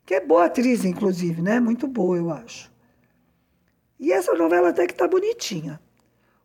Que 0.05 0.15
é 0.15 0.25
boa 0.25 0.45
atriz, 0.45 0.85
inclusive, 0.85 1.41
né? 1.41 1.59
Muito 1.59 1.87
boa, 1.87 2.15
eu 2.17 2.29
acho. 2.29 2.71
E 3.99 4.11
essa 4.11 4.33
novela 4.33 4.69
até 4.69 4.85
que 4.85 4.93
tá 4.93 5.07
bonitinha. 5.07 5.79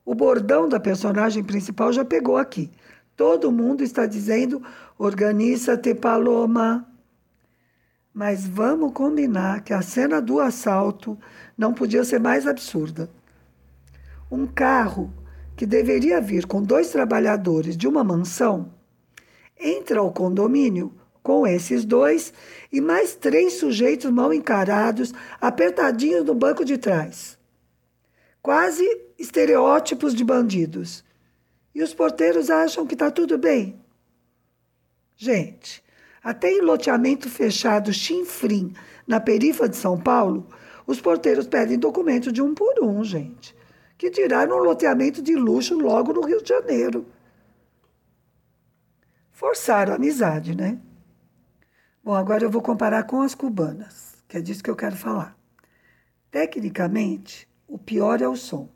O 0.04 0.14
bordão 0.14 0.68
da 0.68 0.80
personagem 0.80 1.44
principal 1.44 1.92
já 1.92 2.04
pegou 2.04 2.36
aqui. 2.36 2.70
Todo 3.14 3.52
mundo 3.52 3.82
está 3.82 4.06
dizendo: 4.06 4.62
organiza-te, 4.98 5.94
Paloma. 5.94 6.86
Mas 8.12 8.46
vamos 8.46 8.92
combinar 8.92 9.62
que 9.62 9.72
a 9.72 9.82
cena 9.82 10.20
do 10.20 10.40
assalto 10.40 11.18
não 11.56 11.72
podia 11.72 12.02
ser 12.02 12.18
mais 12.18 12.46
absurda. 12.46 13.10
Um 14.30 14.46
carro 14.46 15.12
que 15.54 15.66
deveria 15.66 16.20
vir 16.20 16.46
com 16.46 16.62
dois 16.62 16.90
trabalhadores 16.90 17.76
de 17.76 17.86
uma 17.86 18.02
mansão 18.02 18.72
entra 19.60 20.00
ao 20.00 20.10
condomínio 20.10 20.94
com 21.22 21.46
esses 21.46 21.84
dois 21.84 22.32
e 22.72 22.80
mais 22.80 23.14
três 23.14 23.54
sujeitos 23.54 24.10
mal 24.10 24.32
encarados, 24.32 25.12
apertadinhos 25.40 26.24
no 26.24 26.34
banco 26.34 26.64
de 26.64 26.78
trás 26.78 27.40
quase 28.42 28.84
estereótipos 29.18 30.14
de 30.14 30.24
bandidos. 30.24 31.04
E 31.74 31.82
os 31.82 31.94
porteiros 31.94 32.50
acham 32.50 32.86
que 32.86 32.94
está 32.94 33.10
tudo 33.10 33.38
bem. 33.38 33.80
Gente, 35.16 35.82
até 36.22 36.50
em 36.50 36.60
loteamento 36.60 37.28
fechado 37.28 37.92
chinfrim, 37.92 38.72
na 39.06 39.20
perifa 39.20 39.68
de 39.68 39.76
São 39.76 39.98
Paulo, 40.00 40.48
os 40.86 41.00
porteiros 41.00 41.46
pedem 41.46 41.78
documento 41.78 42.32
de 42.32 42.42
um 42.42 42.54
por 42.54 42.82
um, 42.82 43.04
gente. 43.04 43.54
Que 43.96 44.10
tiraram 44.10 44.58
um 44.58 44.62
loteamento 44.62 45.22
de 45.22 45.34
luxo 45.36 45.78
logo 45.78 46.12
no 46.12 46.22
Rio 46.22 46.42
de 46.42 46.48
Janeiro. 46.48 47.06
Forçaram 49.30 49.92
a 49.92 49.96
amizade, 49.96 50.56
né? 50.56 50.78
Bom, 52.02 52.14
agora 52.14 52.42
eu 52.42 52.50
vou 52.50 52.62
comparar 52.62 53.02
com 53.02 53.20
as 53.20 53.34
cubanas, 53.34 54.14
que 54.26 54.38
é 54.38 54.40
disso 54.40 54.62
que 54.62 54.70
eu 54.70 54.76
quero 54.76 54.96
falar. 54.96 55.36
Tecnicamente, 56.30 57.46
o 57.68 57.78
pior 57.78 58.22
é 58.22 58.28
o 58.28 58.34
som. 58.34 58.70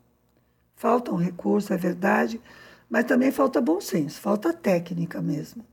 Falta 0.75 1.11
um 1.11 1.15
recurso, 1.15 1.73
é 1.73 1.77
verdade, 1.77 2.39
mas 2.87 3.05
também 3.05 3.31
falta 3.31 3.59
bom 3.59 3.81
senso, 3.81 4.21
falta 4.21 4.53
técnica 4.53 5.23
mesmo. 5.23 5.65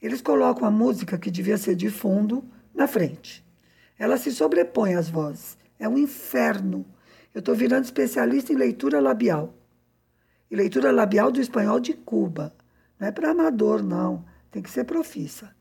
Eles 0.00 0.22
colocam 0.22 0.68
a 0.68 0.70
música 0.70 1.18
que 1.18 1.28
devia 1.28 1.58
ser 1.58 1.74
de 1.74 1.90
fundo 1.90 2.44
na 2.72 2.86
frente. 2.86 3.44
Ela 3.98 4.16
se 4.16 4.30
sobrepõe 4.30 4.94
às 4.94 5.08
vozes. 5.08 5.58
É 5.80 5.88
um 5.88 5.98
inferno. 5.98 6.86
Eu 7.34 7.40
estou 7.40 7.54
virando 7.56 7.84
especialista 7.84 8.52
em 8.52 8.56
leitura 8.56 9.00
labial. 9.00 9.52
E 10.48 10.54
leitura 10.54 10.92
labial 10.92 11.32
do 11.32 11.40
espanhol 11.40 11.80
de 11.80 11.94
Cuba. 11.94 12.54
Não 13.00 13.08
é 13.08 13.10
para 13.10 13.32
amador, 13.32 13.82
não. 13.82 14.24
Tem 14.52 14.62
que 14.62 14.70
ser 14.70 14.84
profissa. 14.84 15.56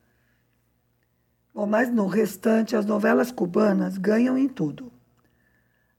Bom, 1.56 1.66
mas 1.66 1.90
no 1.90 2.06
restante, 2.06 2.76
as 2.76 2.86
novelas 2.86 3.32
cubanas 3.32 3.98
ganham 3.98 4.38
em 4.38 4.46
tudo. 4.46 4.92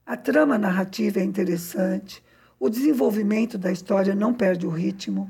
A 0.05 0.15
trama 0.15 0.55
narrativa 0.55 1.19
é 1.19 1.23
interessante, 1.23 2.23
o 2.59 2.69
desenvolvimento 2.69 3.57
da 3.57 3.71
história 3.71 4.13
não 4.13 4.35
perde 4.35 4.67
o 4.67 4.69
ritmo 4.69 5.27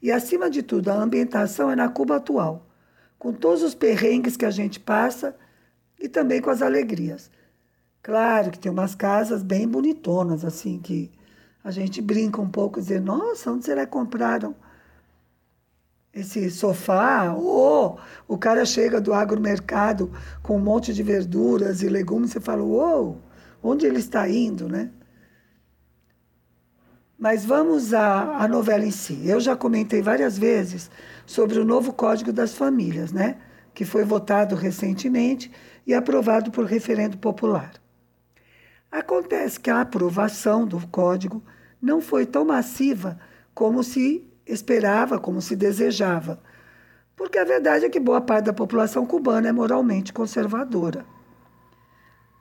e, 0.00 0.10
acima 0.10 0.48
de 0.48 0.62
tudo, 0.62 0.88
a 0.88 0.94
ambientação 0.94 1.70
é 1.70 1.76
na 1.76 1.86
Cuba 1.86 2.16
atual, 2.16 2.66
com 3.18 3.30
todos 3.30 3.62
os 3.62 3.74
perrengues 3.74 4.38
que 4.38 4.46
a 4.46 4.50
gente 4.50 4.80
passa 4.80 5.36
e 6.00 6.08
também 6.08 6.40
com 6.40 6.48
as 6.48 6.62
alegrias. 6.62 7.30
Claro 8.02 8.50
que 8.50 8.58
tem 8.58 8.72
umas 8.72 8.94
casas 8.94 9.42
bem 9.42 9.68
bonitonas, 9.68 10.46
assim, 10.46 10.78
que 10.78 11.12
a 11.62 11.70
gente 11.70 12.00
brinca 12.00 12.40
um 12.40 12.48
pouco, 12.48 12.80
dizer, 12.80 13.02
nossa, 13.02 13.52
onde 13.52 13.66
será 13.66 13.84
que 13.84 13.92
compraram 13.92 14.56
esse 16.20 16.50
sofá? 16.50 17.32
Ou 17.34 17.98
oh, 18.28 18.34
o 18.34 18.38
cara 18.38 18.64
chega 18.64 19.00
do 19.00 19.12
agromercado 19.12 20.12
com 20.42 20.56
um 20.56 20.60
monte 20.60 20.92
de 20.92 21.02
verduras 21.02 21.82
e 21.82 21.88
legumes, 21.88 22.30
você 22.30 22.40
fala, 22.40 22.62
uou! 22.62 23.22
Oh, 23.22 23.28
onde 23.70 23.86
ele 23.86 23.98
está 23.98 24.28
indo, 24.28 24.68
né? 24.68 24.90
Mas 27.18 27.44
vamos 27.44 27.92
à, 27.92 28.36
à 28.36 28.46
novela 28.46 28.84
em 28.84 28.92
si. 28.92 29.28
Eu 29.28 29.40
já 29.40 29.56
comentei 29.56 30.00
várias 30.00 30.38
vezes 30.38 30.90
sobre 31.26 31.58
o 31.58 31.64
novo 31.64 31.92
Código 31.92 32.32
das 32.32 32.54
Famílias, 32.54 33.12
né? 33.12 33.38
Que 33.74 33.84
foi 33.84 34.04
votado 34.04 34.54
recentemente 34.54 35.50
e 35.86 35.94
aprovado 35.94 36.50
por 36.50 36.64
referendo 36.64 37.18
popular. 37.18 37.72
Acontece 38.90 39.58
que 39.58 39.68
a 39.68 39.80
aprovação 39.80 40.66
do 40.66 40.86
código 40.86 41.42
não 41.80 42.00
foi 42.00 42.24
tão 42.24 42.44
massiva 42.44 43.18
como 43.52 43.82
se 43.82 44.27
esperava, 44.48 45.18
como 45.18 45.40
se 45.40 45.54
desejava. 45.54 46.40
Porque 47.14 47.38
a 47.38 47.44
verdade 47.44 47.84
é 47.84 47.90
que 47.90 48.00
boa 48.00 48.20
parte 48.20 48.46
da 48.46 48.52
população 48.52 49.04
cubana 49.04 49.48
é 49.48 49.52
moralmente 49.52 50.12
conservadora. 50.12 51.04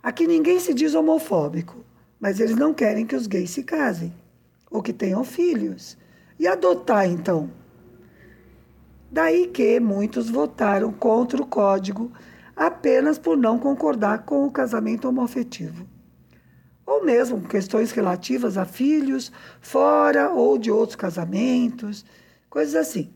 Aqui 0.02 0.26
ninguém 0.26 0.60
se 0.60 0.74
diz 0.74 0.96
homofóbico, 0.96 1.84
mas 2.20 2.40
eles 2.40 2.56
não 2.56 2.74
querem 2.74 3.06
que 3.06 3.16
os 3.16 3.28
gays 3.28 3.50
se 3.50 3.64
casem 3.64 4.14
ou 4.70 4.82
que 4.82 4.94
tenham 4.94 5.24
filhos. 5.24 5.98
E 6.40 6.48
adotar, 6.48 7.08
então? 7.08 7.50
Daí 9.12 9.48
que 9.48 9.80
muitos 9.80 10.30
votaram 10.30 10.92
contra 10.92 11.42
o 11.42 11.46
código 11.46 12.12
apenas 12.56 13.18
por 13.18 13.38
não 13.38 13.58
concordar 13.58 14.24
com 14.26 14.46
o 14.46 14.52
casamento 14.52 15.08
homoafetivo. 15.08 15.88
Ou 16.88 17.04
mesmo 17.04 17.42
questões 17.42 17.92
relativas 17.92 18.58
a 18.58 18.64
filhos 18.64 19.30
fora 19.60 20.32
ou 20.32 20.58
de 20.58 20.72
outros 20.72 20.96
casamentos, 20.96 22.06
coisas 22.50 22.76
assim. 22.76 23.14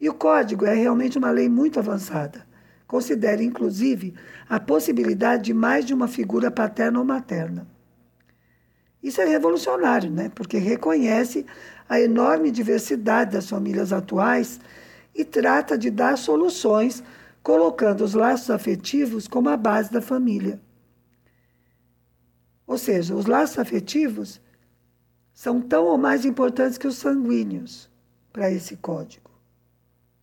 E 0.00 0.08
o 0.08 0.14
código 0.14 0.64
é 0.64 0.72
realmente 0.72 1.18
uma 1.18 1.30
lei 1.30 1.46
muito 1.46 1.78
avançada. 1.78 2.46
Considera, 2.86 3.42
inclusive, 3.42 4.14
a 4.48 4.58
possibilidade 4.58 5.44
de 5.44 5.54
mais 5.54 5.84
de 5.84 5.92
uma 5.92 6.08
figura 6.08 6.50
paterna 6.50 6.98
ou 6.98 7.04
materna. 7.04 7.66
Isso 9.02 9.20
é 9.20 9.26
revolucionário, 9.26 10.10
né? 10.10 10.30
porque 10.34 10.56
reconhece 10.56 11.44
a 11.86 12.00
enorme 12.00 12.50
diversidade 12.50 13.32
das 13.32 13.48
famílias 13.48 13.92
atuais 13.92 14.58
e 15.14 15.22
trata 15.22 15.76
de 15.76 15.90
dar 15.90 16.16
soluções, 16.16 17.02
colocando 17.42 18.02
os 18.02 18.14
laços 18.14 18.50
afetivos 18.50 19.28
como 19.28 19.50
a 19.50 19.56
base 19.56 19.92
da 19.92 20.00
família. 20.00 20.58
Ou 22.70 22.78
seja, 22.78 23.16
os 23.16 23.26
laços 23.26 23.58
afetivos 23.58 24.40
são 25.34 25.60
tão 25.60 25.86
ou 25.86 25.98
mais 25.98 26.24
importantes 26.24 26.78
que 26.78 26.86
os 26.86 26.98
sanguíneos 26.98 27.90
para 28.32 28.48
esse 28.48 28.76
código. 28.76 29.28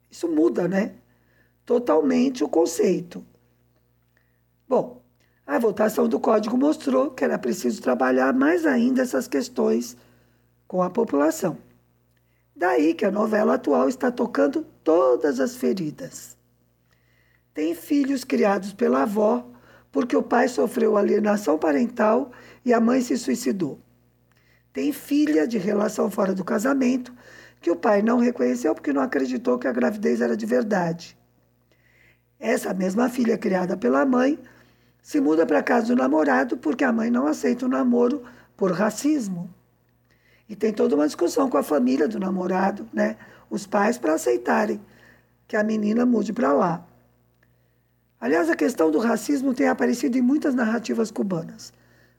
Isso 0.10 0.30
muda, 0.30 0.66
né? 0.66 0.96
totalmente 1.66 2.46
o 2.46 2.48
conceito. 2.48 3.22
Bom, 4.66 5.02
a 5.46 5.60
votação 5.60 6.08
do 6.08 6.18
código 6.18 6.58
mostrou 6.58 7.12
que 7.12 7.26
era 7.26 7.38
preciso 7.38 7.82
trabalhar 7.82 8.34
mais 8.34 8.66
ainda 8.66 9.02
essas 9.02 9.28
questões 9.28 9.98
com 10.66 10.82
a 10.82 10.90
população. 10.90 11.58
Daí 12.56 12.94
que 12.94 13.04
a 13.04 13.12
novela 13.12 13.56
atual 13.56 13.90
está 13.90 14.10
tocando 14.10 14.66
todas 14.86 15.42
as 15.42 15.58
feridas. 15.58 16.38
Tem 17.54 17.76
filhos 17.76 18.24
criados 18.24 18.72
pela 18.72 19.02
avó 19.02 19.46
porque 19.98 20.16
o 20.16 20.22
pai 20.22 20.48
sofreu 20.48 20.96
alienação 20.96 21.58
parental 21.58 22.32
e 22.64 22.72
a 22.72 22.80
mãe 22.80 23.02
se 23.02 23.18
suicidou. 23.18 23.80
Tem 24.72 24.94
filha 24.94 25.48
de 25.48 25.58
relação 25.58 26.12
fora 26.12 26.36
do 26.36 26.44
casamento 26.44 27.12
que 27.60 27.72
o 27.72 27.76
pai 27.76 28.04
não 28.04 28.20
reconheceu 28.20 28.76
porque 28.76 28.94
não 28.94 29.02
acreditou 29.02 29.58
que 29.58 29.68
a 29.68 29.72
gravidez 29.72 30.22
era 30.22 30.38
de 30.38 30.46
verdade. 30.46 31.18
Essa 32.40 32.76
mesma 32.76 33.10
filha, 33.10 33.40
criada 33.40 33.76
pela 33.76 34.06
mãe, 34.06 34.38
se 35.02 35.20
muda 35.20 35.48
para 35.48 35.64
casa 35.64 35.88
do 35.88 35.96
namorado 35.96 36.58
porque 36.58 36.84
a 36.84 36.94
mãe 36.94 37.10
não 37.10 37.26
aceita 37.26 37.66
o 37.66 37.70
namoro 37.70 38.22
por 38.56 38.72
racismo. 38.74 39.50
E 40.48 40.56
tem 40.56 40.72
toda 40.72 40.94
uma 40.94 41.08
discussão 41.08 41.50
com 41.50 41.58
a 41.58 41.64
família 41.64 42.08
do 42.08 42.20
namorado, 42.20 42.88
né? 42.94 43.18
Os 43.50 43.66
pais 43.66 43.98
para 43.98 44.14
aceitarem 44.14 44.80
que 45.48 45.56
a 45.56 45.64
menina 45.64 46.06
mude 46.06 46.34
para 46.34 46.54
lá. 46.54 46.86
Aliás, 48.20 48.50
a 48.50 48.56
questão 48.56 48.90
do 48.90 48.98
racismo 48.98 49.54
tem 49.54 49.68
aparecido 49.68 50.18
em 50.18 50.22
muitas 50.22 50.56
narrativas 50.56 51.12
cubanas. 51.12 51.72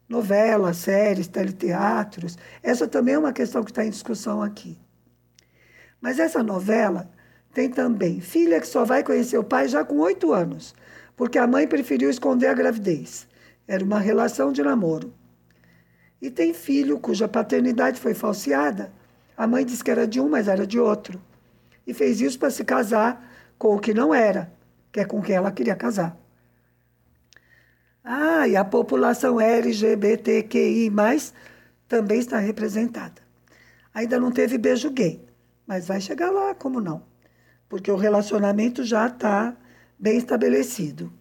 Novelas, 0.09 0.77
séries, 0.77 1.27
teleteatros. 1.27 2.39
Essa 2.63 2.87
também 2.87 3.15
é 3.15 3.19
uma 3.19 3.33
questão 3.33 3.65
que 3.65 3.71
está 3.71 3.85
em 3.85 3.91
discussão 3.91 4.41
aqui. 4.41 4.79
Mas 6.01 6.21
essa 6.21 6.43
novela 6.43 7.11
tem 7.53 7.69
também 7.69 8.21
filha 8.21 8.61
que 8.61 8.67
só 8.67 8.85
vai 8.85 9.03
conhecer 9.03 9.37
o 9.37 9.45
pai 9.45 9.67
já 9.67 9.85
com 9.85 9.99
oito 9.99 10.33
anos, 10.33 10.75
porque 11.17 11.39
a 11.39 11.47
mãe 11.47 11.67
preferiu 11.67 12.09
esconder 12.09 12.47
a 12.47 12.55
gravidez. 12.55 13.27
Era 13.67 13.85
uma 13.85 13.99
relação 13.99 14.53
de 14.53 14.63
namoro. 14.63 15.13
E 16.23 16.31
tem 16.31 16.55
filho 16.55 16.99
cuja 17.01 17.29
paternidade 17.29 18.01
foi 18.01 18.15
falseada. 18.15 18.93
A 19.37 19.47
mãe 19.47 19.65
disse 19.65 19.83
que 19.83 19.91
era 19.91 20.07
de 20.07 20.21
um, 20.21 20.29
mas 20.29 20.47
era 20.47 20.67
de 20.67 20.79
outro. 20.79 21.21
E 21.87 21.93
fez 21.93 22.21
isso 22.21 22.39
para 22.39 22.51
se 22.51 22.65
casar 22.65 23.29
com 23.59 23.75
o 23.75 23.81
que 23.81 23.93
não 23.93 24.15
era, 24.15 24.53
que 24.93 25.01
é 25.01 25.05
com 25.05 25.21
quem 25.21 25.37
ela 25.37 25.53
queria 25.53 25.77
casar. 25.77 26.17
Ah, 28.03 28.49
e 28.49 28.57
a 28.57 28.65
população 28.65 29.41
LGBTQI 29.41 30.91
também 31.87 32.21
está 32.21 32.39
representada. 32.39 33.21
Ainda 33.93 34.19
não 34.19 34.31
teve 34.31 34.57
beijo 34.57 34.91
gay, 34.91 35.23
mas 35.67 35.87
vai 35.87 36.01
chegar 36.01 36.31
lá, 36.31 36.55
como 36.55 36.81
não? 36.81 37.03
Porque 37.69 37.91
o 37.91 37.97
relacionamento 37.97 38.83
já 38.85 39.07
está 39.09 39.55
bem 39.99 40.17
estabelecido. 40.17 41.13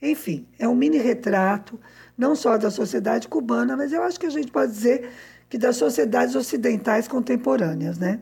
Enfim, 0.00 0.46
é 0.58 0.68
um 0.68 0.74
mini 0.74 0.98
retrato, 0.98 1.80
não 2.16 2.36
só 2.36 2.58
da 2.58 2.70
sociedade 2.70 3.28
cubana, 3.28 3.76
mas 3.76 3.92
eu 3.92 4.02
acho 4.02 4.20
que 4.20 4.26
a 4.26 4.30
gente 4.30 4.52
pode 4.52 4.72
dizer 4.72 5.10
que 5.48 5.56
das 5.56 5.76
sociedades 5.76 6.34
ocidentais 6.34 7.08
contemporâneas, 7.08 7.98
né? 7.98 8.20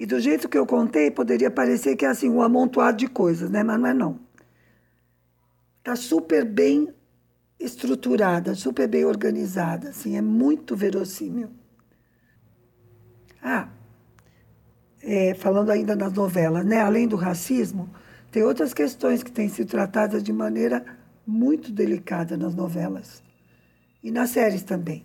E 0.00 0.06
do 0.06 0.18
jeito 0.18 0.48
que 0.48 0.56
eu 0.56 0.64
contei, 0.64 1.10
poderia 1.10 1.50
parecer 1.50 1.94
que 1.94 2.06
é 2.06 2.08
assim, 2.08 2.30
um 2.30 2.40
amontoado 2.40 2.96
de 2.96 3.06
coisas, 3.06 3.50
né? 3.50 3.62
Mas 3.62 3.78
não 3.78 3.86
é 3.86 3.92
não. 3.92 4.18
Está 5.76 5.94
super 5.94 6.42
bem 6.42 6.88
estruturada, 7.58 8.54
super 8.54 8.88
bem 8.88 9.04
organizada, 9.04 9.90
assim, 9.90 10.16
é 10.16 10.22
muito 10.22 10.74
verossímil. 10.74 11.50
Ah, 13.42 13.68
é, 15.02 15.34
falando 15.34 15.68
ainda 15.68 15.94
nas 15.94 16.14
novelas, 16.14 16.64
né? 16.64 16.80
Além 16.80 17.06
do 17.06 17.16
racismo, 17.16 17.90
tem 18.30 18.42
outras 18.42 18.72
questões 18.72 19.22
que 19.22 19.30
têm 19.30 19.50
sido 19.50 19.68
tratadas 19.68 20.22
de 20.22 20.32
maneira 20.32 20.82
muito 21.26 21.70
delicada 21.70 22.38
nas 22.38 22.54
novelas 22.54 23.22
e 24.02 24.10
nas 24.10 24.30
séries 24.30 24.62
também 24.62 25.04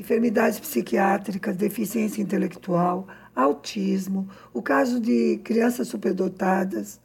enfermidades 0.00 0.58
psiquiátricas, 0.58 1.56
deficiência 1.56 2.22
intelectual, 2.22 3.06
autismo, 3.40 4.28
o 4.52 4.62
caso 4.62 5.00
de 5.00 5.38
crianças 5.44 5.88
superdotadas, 5.88 7.00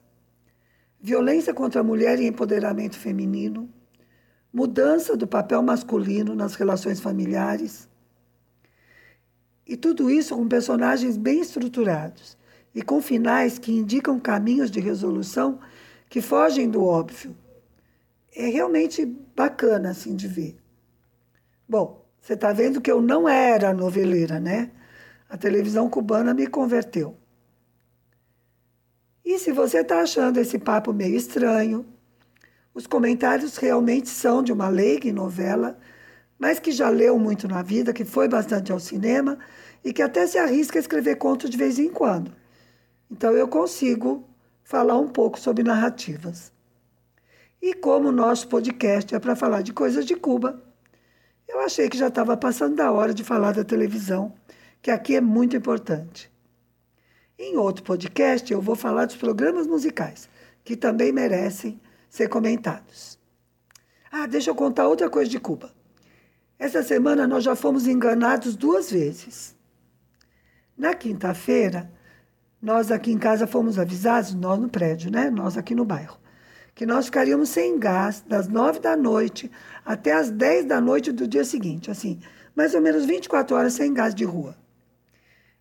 violência 1.00 1.54
contra 1.54 1.82
a 1.82 1.84
mulher 1.84 2.20
e 2.20 2.26
empoderamento 2.26 2.98
feminino, 2.98 3.70
mudança 4.52 5.16
do 5.16 5.28
papel 5.28 5.62
masculino 5.62 6.34
nas 6.34 6.56
relações 6.56 7.00
familiares. 7.00 7.90
E 9.68 9.76
tudo 9.76 10.10
isso 10.10 10.36
com 10.36 10.48
personagens 10.48 11.18
bem 11.18 11.42
estruturados 11.42 12.38
e 12.74 12.82
com 12.82 13.02
finais 13.02 13.60
que 13.60 13.72
indicam 13.72 14.20
caminhos 14.20 14.72
de 14.72 14.80
resolução 14.80 15.60
que 16.10 16.22
fogem 16.22 16.70
do 16.70 16.84
óbvio. 16.84 17.36
É 18.36 18.48
realmente 18.48 19.06
bacana 19.36 19.92
assim 19.92 20.16
de 20.16 20.28
ver. 20.28 20.58
Bom, 21.68 22.06
você 22.22 22.34
está 22.34 22.52
vendo 22.52 22.82
que 22.82 22.92
eu 22.92 23.02
não 23.02 23.30
era 23.30 23.74
noveleira, 23.74 24.40
né? 24.40 24.72
A 25.30 25.38
televisão 25.38 25.90
cubana 25.90 26.34
me 26.34 26.48
converteu. 26.48 27.18
E 29.24 29.40
se 29.40 29.52
você 29.52 29.80
está 29.80 30.02
achando 30.02 30.38
esse 30.38 30.60
papo 30.60 30.94
meio 30.94 31.16
estranho, 31.16 31.86
os 32.74 32.86
comentários 32.86 33.58
realmente 33.58 34.10
são 34.10 34.44
de 34.44 34.54
uma 34.54 34.68
leiga 34.68 35.08
em 35.08 35.14
novela, 35.14 35.80
mas 36.38 36.60
que 36.60 36.72
já 36.72 36.90
leu 36.90 37.18
muito 37.18 37.48
na 37.48 37.62
vida, 37.62 37.94
que 37.94 38.06
foi 38.06 38.28
bastante 38.28 38.72
ao 38.72 38.80
cinema 38.80 39.40
e 39.84 39.94
que 39.94 40.02
até 40.02 40.28
se 40.28 40.38
arrisca 40.38 40.78
a 40.78 40.82
escrever 40.82 41.16
contos 41.16 41.50
de 41.50 41.58
vez 41.58 41.80
em 41.80 41.90
quando. 41.90 42.32
Então 43.10 43.32
eu 43.34 43.48
consigo 43.48 44.28
falar 44.64 44.98
um 44.98 45.08
pouco 45.08 45.40
sobre 45.40 45.64
narrativas. 45.64 46.52
E 47.62 47.74
como 47.74 48.10
o 48.10 48.12
nosso 48.12 48.48
podcast 48.48 49.16
é 49.16 49.20
para 49.20 49.36
falar 49.36 49.62
de 49.62 49.74
coisas 49.74 50.06
de 50.06 50.16
Cuba, 50.16 50.62
eu 51.48 51.62
achei 51.62 51.88
que 51.88 51.98
já 51.98 52.10
estava 52.10 52.36
passando 52.36 52.76
da 52.76 52.92
hora 52.92 53.14
de 53.14 53.24
falar 53.24 53.54
da 53.54 53.64
televisão, 53.64 54.34
que 54.86 54.92
aqui 54.92 55.16
é 55.16 55.20
muito 55.20 55.58
importante. 55.58 56.32
Em 57.40 57.58
outro 57.58 57.84
podcast, 57.84 58.54
eu 58.54 58.62
vou 58.62 58.76
falar 58.76 59.06
dos 59.06 59.16
programas 59.16 59.66
musicais, 59.66 60.30
que 60.64 60.78
também 60.78 61.12
merecem 61.12 61.82
ser 62.08 62.30
comentados. 62.30 63.18
Ah, 64.12 64.28
deixa 64.28 64.52
eu 64.52 64.54
contar 64.54 64.88
outra 64.88 65.10
coisa 65.10 65.28
de 65.28 65.40
Cuba. 65.40 65.74
Essa 66.60 66.84
semana 66.84 67.26
nós 67.26 67.44
já 67.44 67.56
fomos 67.56 67.88
enganados 67.88 68.56
duas 68.56 68.92
vezes. 68.92 69.56
Na 70.78 70.94
quinta-feira, 70.94 71.92
nós 72.62 72.92
aqui 72.92 73.12
em 73.12 73.18
casa 73.18 73.48
fomos 73.48 73.80
avisados, 73.80 74.36
nós 74.36 74.60
no 74.60 74.70
prédio, 74.70 75.10
né? 75.10 75.32
Nós 75.32 75.58
aqui 75.58 75.74
no 75.74 75.84
bairro, 75.84 76.20
que 76.76 76.86
nós 76.86 77.06
ficaríamos 77.06 77.50
sem 77.50 77.80
gás 77.80 78.22
das 78.22 78.48
nove 78.48 78.80
da 78.80 78.96
noite 78.96 79.50
até 79.84 80.12
as 80.12 80.30
dez 80.30 80.64
da 80.64 80.80
noite 80.80 81.12
do 81.12 81.28
dia 81.28 81.44
seguinte, 81.44 81.90
assim, 81.90 82.20
mais 82.56 82.76
ou 82.76 82.82
menos 82.82 83.04
24 83.04 83.56
horas 83.56 83.74
sem 83.74 83.92
gás 83.92 84.14
de 84.14 84.24
rua. 84.24 84.56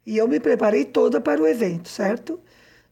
E 0.06 0.16
eu 0.16 0.28
me 0.28 0.38
preparei 0.38 0.84
toda 0.84 1.20
para 1.20 1.40
o 1.40 1.46
evento, 1.46 1.88
certo? 1.88 2.40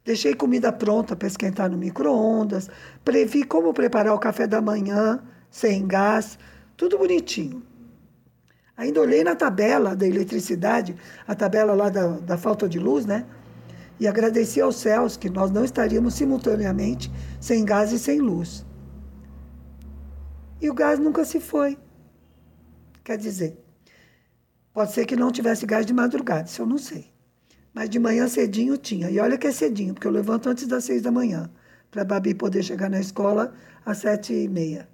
Deixei 0.04 0.34
comida 0.34 0.72
pronta 0.72 1.14
para 1.14 1.28
esquentar 1.28 1.70
no 1.70 1.76
micro-ondas, 1.76 2.68
previ 3.04 3.44
como 3.44 3.72
preparar 3.72 4.14
o 4.14 4.18
café 4.18 4.46
da 4.46 4.60
manhã 4.60 5.22
sem 5.50 5.86
gás, 5.86 6.38
tudo 6.76 6.98
bonitinho. 6.98 7.62
Ainda 8.76 9.00
olhei 9.00 9.22
na 9.22 9.36
tabela 9.36 9.94
da 9.94 10.06
eletricidade, 10.06 10.96
a 11.26 11.34
tabela 11.34 11.74
lá 11.74 11.88
da, 11.88 12.08
da 12.18 12.38
falta 12.38 12.68
de 12.68 12.78
luz, 12.78 13.06
né? 13.06 13.26
e 14.02 14.08
agradeci 14.08 14.60
aos 14.60 14.74
céus 14.74 15.16
que 15.16 15.30
nós 15.30 15.52
não 15.52 15.64
estaríamos 15.64 16.14
simultaneamente 16.14 17.08
sem 17.40 17.64
gás 17.64 17.92
e 17.92 17.98
sem 18.00 18.18
luz. 18.18 18.66
E 20.60 20.68
o 20.68 20.74
gás 20.74 20.98
nunca 20.98 21.24
se 21.24 21.38
foi. 21.38 21.78
Quer 23.04 23.16
dizer, 23.16 23.61
pode 24.72 24.92
ser 24.92 25.06
que 25.06 25.16
não 25.16 25.30
tivesse 25.30 25.66
gás 25.66 25.84
de 25.84 25.92
madrugada, 25.92 26.48
isso 26.48 26.62
eu 26.62 26.66
não 26.66 26.78
sei. 26.78 27.12
Mas 27.74 27.88
de 27.88 27.98
manhã 27.98 28.28
cedinho 28.28 28.76
tinha. 28.76 29.10
E 29.10 29.18
olha 29.18 29.38
que 29.38 29.46
é 29.46 29.52
cedinho, 29.52 29.94
porque 29.94 30.06
eu 30.06 30.10
levanto 30.10 30.48
antes 30.48 30.66
das 30.66 30.84
seis 30.84 31.02
da 31.02 31.10
manhã, 31.10 31.50
para 31.90 32.02
a 32.02 32.04
Babi 32.04 32.34
poder 32.34 32.62
chegar 32.62 32.90
na 32.90 33.00
escola 33.00 33.54
às 33.84 33.98
sete 33.98 34.32
e 34.32 34.48
meia. 34.48 34.88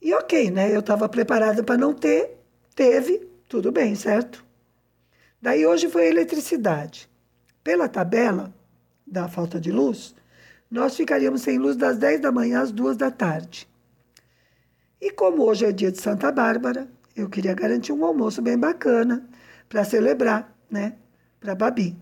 E 0.00 0.14
ok, 0.14 0.50
né? 0.50 0.74
Eu 0.74 0.80
estava 0.80 1.08
preparada 1.08 1.62
para 1.62 1.76
não 1.76 1.92
ter, 1.92 2.40
teve, 2.74 3.28
tudo 3.48 3.72
bem, 3.72 3.94
certo? 3.94 4.44
Daí 5.42 5.66
hoje 5.66 5.88
foi 5.88 6.04
a 6.04 6.10
eletricidade. 6.10 7.08
Pela 7.62 7.88
tabela 7.88 8.54
da 9.06 9.28
falta 9.28 9.60
de 9.60 9.72
luz, 9.72 10.14
nós 10.70 10.96
ficaríamos 10.96 11.42
sem 11.42 11.58
luz 11.58 11.76
das 11.76 11.98
10 11.98 12.20
da 12.20 12.30
manhã 12.30 12.60
às 12.60 12.70
2 12.70 12.96
da 12.96 13.10
tarde. 13.10 13.68
E 15.00 15.12
como 15.12 15.44
hoje 15.44 15.64
é 15.64 15.72
dia 15.72 15.92
de 15.92 16.00
Santa 16.00 16.32
Bárbara, 16.32 16.88
eu 17.14 17.28
queria 17.28 17.54
garantir 17.54 17.92
um 17.92 18.04
almoço 18.04 18.42
bem 18.42 18.58
bacana 18.58 19.28
para 19.68 19.84
celebrar, 19.84 20.52
né, 20.70 20.96
para 21.38 21.54
Babi. 21.54 21.96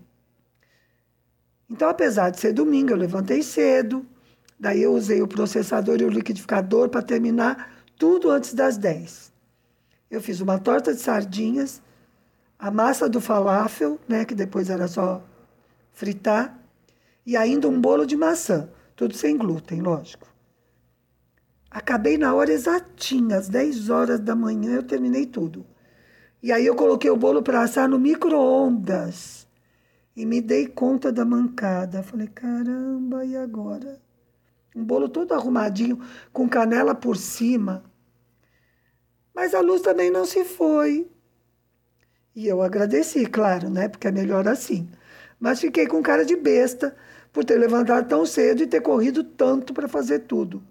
Então, 1.69 1.89
apesar 1.89 2.29
de 2.29 2.39
ser 2.39 2.53
domingo, 2.53 2.91
eu 2.91 2.97
levantei 2.97 3.43
cedo, 3.43 4.05
daí 4.59 4.81
eu 4.81 4.93
usei 4.93 5.21
o 5.21 5.27
processador 5.27 6.01
e 6.01 6.05
o 6.05 6.09
liquidificador 6.09 6.89
para 6.89 7.01
terminar 7.01 7.71
tudo 7.97 8.31
antes 8.31 8.53
das 8.53 8.77
10. 8.77 9.31
Eu 10.09 10.21
fiz 10.21 10.39
uma 10.39 10.57
torta 10.57 10.93
de 10.93 10.99
sardinhas 10.99 11.81
a 12.57 12.71
massa 12.71 13.07
do 13.07 13.21
falafel, 13.21 13.99
né, 14.07 14.25
que 14.25 14.33
depois 14.33 14.69
era 14.69 14.87
só 14.87 15.23
fritar, 15.91 16.57
e 17.25 17.37
ainda 17.37 17.67
um 17.67 17.79
bolo 17.79 18.05
de 18.05 18.15
maçã, 18.15 18.69
tudo 18.95 19.15
sem 19.15 19.37
glúten, 19.37 19.81
lógico. 19.81 20.27
Acabei 21.77 22.17
na 22.17 22.33
hora 22.33 22.51
exatinha, 22.51 23.37
às 23.37 23.47
10 23.47 23.91
horas 23.91 24.19
da 24.19 24.35
manhã 24.35 24.77
eu 24.77 24.83
terminei 24.83 25.27
tudo. 25.27 25.63
E 26.41 26.51
aí 26.51 26.65
eu 26.65 26.75
coloquei 26.75 27.07
o 27.11 27.15
bolo 27.15 27.43
para 27.43 27.61
assar 27.61 27.87
no 27.87 27.99
micro-ondas. 27.99 29.47
e 30.15 30.25
me 30.25 30.41
dei 30.41 30.65
conta 30.67 31.11
da 31.11 31.23
mancada. 31.23 32.01
Falei, 32.01 32.27
caramba, 32.29 33.23
e 33.23 33.37
agora? 33.37 34.01
Um 34.75 34.83
bolo 34.83 35.07
todo 35.07 35.33
arrumadinho, 35.33 35.99
com 36.33 36.49
canela 36.49 36.95
por 36.95 37.15
cima. 37.15 37.83
Mas 39.35 39.53
a 39.53 39.61
luz 39.61 39.81
também 39.83 40.09
não 40.09 40.25
se 40.25 40.43
foi. 40.43 41.07
E 42.35 42.47
eu 42.47 42.63
agradeci, 42.63 43.27
claro, 43.27 43.69
né? 43.69 43.87
Porque 43.87 44.07
é 44.07 44.11
melhor 44.11 44.47
assim. 44.47 44.89
Mas 45.39 45.59
fiquei 45.61 45.85
com 45.85 46.01
cara 46.01 46.25
de 46.25 46.35
besta 46.35 46.95
por 47.31 47.45
ter 47.45 47.57
levantado 47.59 48.07
tão 48.09 48.25
cedo 48.25 48.63
e 48.63 48.67
ter 48.67 48.81
corrido 48.81 49.23
tanto 49.23 49.75
para 49.75 49.87
fazer 49.87 50.21
tudo. 50.21 50.63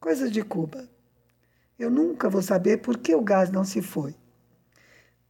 Coisa 0.00 0.30
de 0.30 0.42
Cuba. 0.42 0.88
Eu 1.78 1.90
nunca 1.90 2.28
vou 2.28 2.42
saber 2.42 2.78
por 2.78 2.98
que 2.98 3.14
o 3.14 3.20
gás 3.20 3.50
não 3.50 3.64
se 3.64 3.82
foi. 3.82 4.14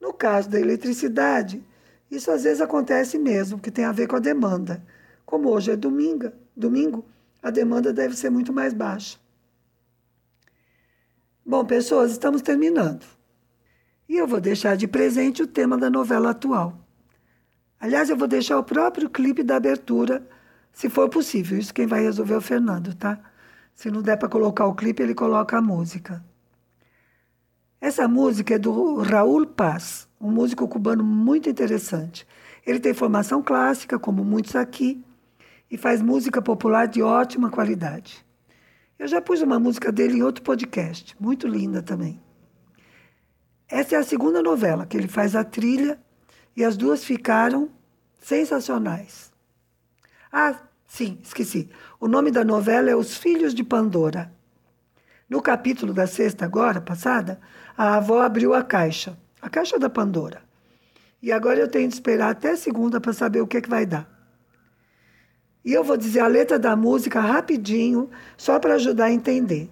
No 0.01 0.13
caso 0.13 0.49
da 0.49 0.61
eletricidade, 0.61 1.65
isso 2.11 2.31
às 2.31 2.45
vezes 2.45 2.61
acontece 2.61 3.19
mesmo, 3.19 3.59
que 3.59 3.71
tem 3.71 3.85
a 3.85 3.93
ver 3.93 4.07
com 4.07 4.17
a 4.17 4.21
demanda. 4.21 4.83
Como 5.25 5.51
hoje 5.51 5.73
é 5.73 5.77
domingo, 5.77 6.31
domingo, 6.57 7.05
a 7.43 7.51
demanda 7.51 7.93
deve 7.93 8.17
ser 8.17 8.31
muito 8.31 8.53
mais 8.53 8.73
baixa. 8.73 9.19
Bom, 11.45 11.65
pessoas, 11.65 12.13
estamos 12.13 12.43
terminando. 12.43 13.05
E 14.09 14.17
eu 14.17 14.27
vou 14.27 14.41
deixar 14.41 14.77
de 14.77 14.87
presente 14.87 15.43
o 15.43 15.47
tema 15.47 15.77
da 15.77 15.91
novela 15.91 16.31
atual. 16.31 16.79
Aliás, 17.81 18.09
eu 18.09 18.17
vou 18.17 18.29
deixar 18.29 18.59
o 18.59 18.65
próprio 18.65 19.11
clipe 19.11 19.43
da 19.43 19.57
abertura, 19.57 20.27
se 20.73 20.89
for 20.89 21.09
possível. 21.09 21.59
Isso 21.59 21.75
quem 21.75 21.87
vai 21.87 22.03
resolver 22.03 22.35
é 22.35 22.39
o 22.39 22.41
Fernando, 22.41 22.95
tá? 22.95 23.21
Se 23.77 23.91
não 23.91 24.01
der 24.01 24.17
para 24.17 24.31
colocar 24.31 24.65
o 24.67 24.75
clipe, 24.75 25.03
ele 25.03 25.15
coloca 25.15 25.59
a 25.59 25.61
música. 25.61 26.25
Essa 27.79 28.09
música 28.09 28.55
é 28.55 28.59
do 28.59 29.03
Raul 29.03 29.47
Paz, 29.47 30.09
um 30.19 30.31
músico 30.31 30.67
cubano 30.67 31.05
muito 31.05 31.51
interessante. 31.51 32.27
Ele 32.67 32.81
tem 32.81 32.95
formação 32.95 33.43
clássica, 33.43 33.99
como 33.99 34.25
muitos 34.25 34.57
aqui, 34.57 35.05
e 35.71 35.77
faz 35.77 36.01
música 36.01 36.41
popular 36.41 36.89
de 36.89 37.03
ótima 37.03 37.51
qualidade. 37.51 38.25
Eu 38.99 39.07
já 39.07 39.21
pus 39.21 39.43
uma 39.43 39.61
música 39.61 39.93
dele 39.93 40.19
em 40.19 40.23
outro 40.23 40.43
podcast, 40.43 41.15
muito 41.21 41.47
linda 41.47 41.83
também. 41.83 42.19
Essa 43.69 43.97
é 43.97 43.99
a 43.99 44.03
segunda 44.03 44.43
novela 44.43 44.87
que 44.87 44.97
ele 44.97 45.07
faz 45.07 45.37
a 45.37 45.45
trilha 45.45 46.01
e 46.57 46.65
as 46.65 46.79
duas 46.79 47.05
ficaram 47.05 47.71
sensacionais. 48.19 49.31
Ah, 50.33 50.66
sim, 50.87 51.18
esqueci. 51.22 51.68
O 52.01 52.09
nome 52.09 52.31
da 52.31 52.44
novela 52.44 52.90
é 52.90 52.96
Os 52.96 53.16
Filhos 53.16 53.55
de 53.55 53.64
Pandora. 53.64 54.33
No 55.29 55.42
capítulo 55.42 55.92
da 55.92 56.07
sexta, 56.07 56.44
agora, 56.44 56.81
passada, 56.81 57.40
a 57.77 57.96
avó 57.96 58.22
abriu 58.22 58.55
a 58.55 58.62
caixa, 58.62 59.18
a 59.42 59.51
caixa 59.51 59.79
da 59.79 59.90
Pandora. 59.90 60.42
E 61.20 61.33
agora 61.33 61.59
eu 61.59 61.68
tenho 61.68 61.88
de 61.88 61.94
esperar 61.94 62.31
até 62.31 62.55
segunda 62.55 63.01
para 63.01 63.12
saber 63.12 63.40
o 63.40 63.46
que, 63.46 63.57
é 63.57 63.61
que 63.61 63.68
vai 63.68 63.85
dar. 63.85 64.09
E 65.64 65.72
eu 65.72 65.83
vou 65.83 65.96
dizer 65.96 66.20
a 66.20 66.29
letra 66.29 66.61
da 66.61 66.77
música 66.77 67.20
rapidinho, 67.20 68.09
só 68.37 68.61
para 68.61 68.75
ajudar 68.75 69.07
a 69.07 69.12
entender. 69.12 69.68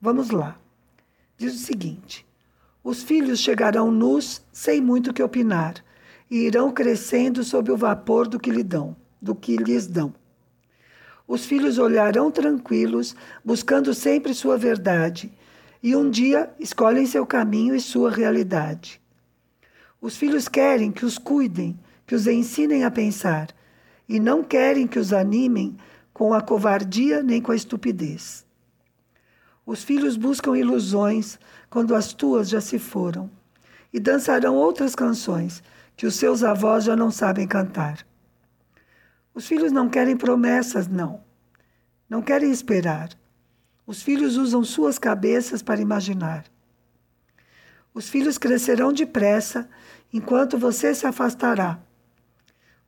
Vamos 0.00 0.30
lá. 0.30 0.58
Diz 1.38 1.54
o 1.54 1.64
seguinte: 1.64 2.26
Os 2.82 3.04
filhos 3.04 3.38
chegarão 3.38 3.92
nus, 3.92 4.44
sem 4.52 4.80
muito 4.80 5.12
que 5.12 5.22
opinar, 5.22 5.74
e 6.28 6.38
irão 6.46 6.72
crescendo 6.72 7.44
sob 7.44 7.70
o 7.70 7.76
vapor 7.76 8.26
do 8.26 8.40
que 8.40 8.50
lhe 8.50 8.64
dão, 8.64 8.96
do 9.22 9.34
que 9.34 9.56
lhes 9.56 9.86
dão. 9.86 10.12
Os 11.32 11.46
filhos 11.46 11.78
olharão 11.78 12.28
tranquilos, 12.28 13.14
buscando 13.44 13.94
sempre 13.94 14.34
sua 14.34 14.58
verdade, 14.58 15.32
e 15.80 15.94
um 15.94 16.10
dia 16.10 16.52
escolhem 16.58 17.06
seu 17.06 17.24
caminho 17.24 17.72
e 17.72 17.80
sua 17.80 18.10
realidade. 18.10 19.00
Os 20.00 20.16
filhos 20.16 20.48
querem 20.48 20.90
que 20.90 21.04
os 21.04 21.18
cuidem, 21.18 21.78
que 22.04 22.16
os 22.16 22.26
ensinem 22.26 22.82
a 22.82 22.90
pensar, 22.90 23.46
e 24.08 24.18
não 24.18 24.42
querem 24.42 24.88
que 24.88 24.98
os 24.98 25.12
animem 25.12 25.76
com 26.12 26.34
a 26.34 26.40
covardia 26.40 27.22
nem 27.22 27.40
com 27.40 27.52
a 27.52 27.56
estupidez. 27.56 28.44
Os 29.64 29.84
filhos 29.84 30.16
buscam 30.16 30.58
ilusões 30.58 31.38
quando 31.70 31.94
as 31.94 32.12
tuas 32.12 32.48
já 32.48 32.60
se 32.60 32.76
foram, 32.76 33.30
e 33.92 34.00
dançarão 34.00 34.56
outras 34.56 34.96
canções 34.96 35.62
que 35.96 36.08
os 36.08 36.16
seus 36.16 36.42
avós 36.42 36.82
já 36.82 36.96
não 36.96 37.12
sabem 37.12 37.46
cantar. 37.46 38.09
Os 39.34 39.46
filhos 39.46 39.70
não 39.70 39.88
querem 39.88 40.16
promessas, 40.16 40.88
não. 40.88 41.22
Não 42.08 42.20
querem 42.20 42.50
esperar. 42.50 43.10
Os 43.86 44.02
filhos 44.02 44.36
usam 44.36 44.64
suas 44.64 44.98
cabeças 44.98 45.62
para 45.62 45.80
imaginar. 45.80 46.44
Os 47.92 48.08
filhos 48.08 48.38
crescerão 48.38 48.92
depressa 48.92 49.68
enquanto 50.12 50.58
você 50.58 50.94
se 50.94 51.06
afastará. 51.06 51.78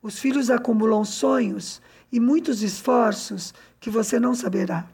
Os 0.01 0.19
filhos 0.19 0.49
acumulam 0.49 1.05
sonhos 1.05 1.81
e 2.11 2.19
muitos 2.19 2.61
esforços 2.61 3.53
que 3.79 3.89
você 3.89 4.19
não 4.19 4.35
saberá. 4.35 4.85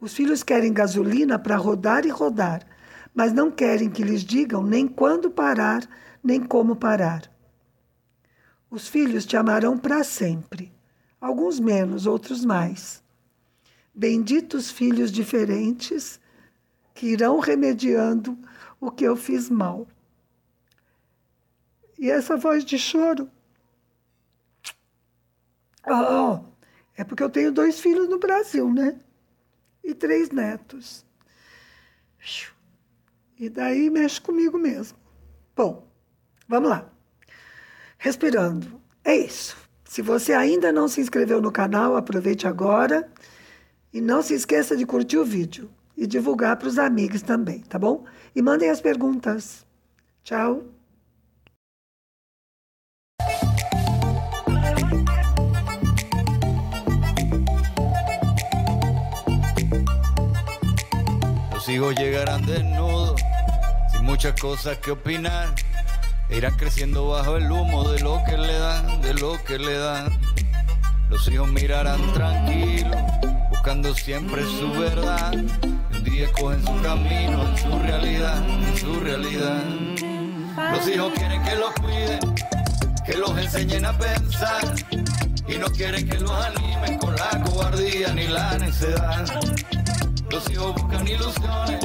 Os 0.00 0.14
filhos 0.14 0.42
querem 0.42 0.72
gasolina 0.72 1.38
para 1.38 1.56
rodar 1.56 2.06
e 2.06 2.08
rodar, 2.08 2.66
mas 3.14 3.32
não 3.32 3.50
querem 3.50 3.90
que 3.90 4.02
lhes 4.02 4.24
digam 4.24 4.62
nem 4.62 4.88
quando 4.88 5.30
parar, 5.30 5.86
nem 6.24 6.42
como 6.42 6.74
parar. 6.74 7.30
Os 8.70 8.86
filhos 8.86 9.26
te 9.26 9.36
amarão 9.36 9.76
para 9.76 10.04
sempre, 10.04 10.72
alguns 11.20 11.58
menos, 11.58 12.06
outros 12.06 12.44
mais. 12.44 13.02
Benditos 13.92 14.70
filhos 14.70 15.10
diferentes 15.10 16.20
que 16.94 17.08
irão 17.08 17.40
remediando 17.40 18.38
o 18.80 18.90
que 18.90 19.04
eu 19.04 19.16
fiz 19.16 19.50
mal. 19.50 19.88
E 21.98 22.08
essa 22.08 22.36
voz 22.36 22.64
de 22.64 22.78
choro. 22.78 23.28
Oh, 25.86 26.44
é 26.96 27.02
porque 27.02 27.22
eu 27.22 27.30
tenho 27.30 27.50
dois 27.50 27.80
filhos 27.80 28.08
no 28.08 28.18
Brasil, 28.18 28.72
né? 28.72 29.00
E 29.82 29.94
três 29.94 30.30
netos. 30.30 31.04
E 33.38 33.48
daí 33.48 33.90
mexe 33.90 34.20
comigo 34.20 34.58
mesmo. 34.58 34.96
Bom, 35.56 35.88
vamos 36.46 36.70
lá. 36.70 36.90
Respirando. 38.02 38.80
É 39.04 39.14
isso. 39.14 39.58
Se 39.84 40.00
você 40.00 40.32
ainda 40.32 40.72
não 40.72 40.88
se 40.88 41.02
inscreveu 41.02 41.42
no 41.42 41.52
canal, 41.52 41.96
aproveite 41.96 42.46
agora. 42.46 43.06
E 43.92 44.00
não 44.00 44.22
se 44.22 44.32
esqueça 44.32 44.74
de 44.74 44.86
curtir 44.86 45.18
o 45.18 45.24
vídeo 45.24 45.70
e 45.94 46.06
divulgar 46.06 46.56
para 46.56 46.68
os 46.68 46.78
amigos 46.78 47.20
também, 47.20 47.60
tá 47.60 47.78
bom? 47.78 48.06
E 48.34 48.40
mandem 48.40 48.70
as 48.70 48.80
perguntas. 48.80 49.66
Tchau. 50.24 50.64
Llegarán 61.96 62.44
sin 62.46 64.04
muchas 64.04 64.34
cosas 64.40 64.78
que 64.78 64.90
opinar. 64.90 65.54
Irán 66.32 66.54
creciendo 66.56 67.08
bajo 67.08 67.36
el 67.36 67.50
humo 67.50 67.88
de 67.90 68.00
lo 68.00 68.22
que 68.24 68.38
le 68.38 68.58
dan, 68.58 69.02
de 69.02 69.14
lo 69.14 69.42
que 69.44 69.58
le 69.58 69.76
dan. 69.76 70.20
Los 71.08 71.26
hijos 71.28 71.48
mirarán 71.48 72.00
tranquilos, 72.12 72.96
buscando 73.50 73.92
siempre 73.94 74.42
su 74.44 74.70
verdad. 74.72 75.32
Un 75.34 76.04
día 76.04 76.30
cogen 76.32 76.64
su 76.64 76.82
camino 76.82 77.48
en 77.48 77.58
su 77.58 77.78
realidad, 77.80 78.48
en 78.48 78.76
su 78.76 79.00
realidad. 79.00 79.62
Los 80.72 80.88
hijos 80.88 81.12
quieren 81.16 81.42
que 81.42 81.56
los 81.56 81.72
cuiden, 81.74 82.34
que 83.04 83.14
los 83.14 83.36
enseñen 83.36 83.84
a 83.86 83.98
pensar. 83.98 84.74
Y 85.48 85.58
no 85.58 85.66
quieren 85.66 86.08
que 86.08 86.20
los 86.20 86.30
animen 86.30 86.98
con 86.98 87.16
la 87.16 87.42
cobardía 87.44 88.14
ni 88.14 88.28
la 88.28 88.56
necedad. 88.56 89.26
Los 90.30 90.48
hijos 90.48 90.74
buscan 90.80 91.08
ilusiones 91.08 91.84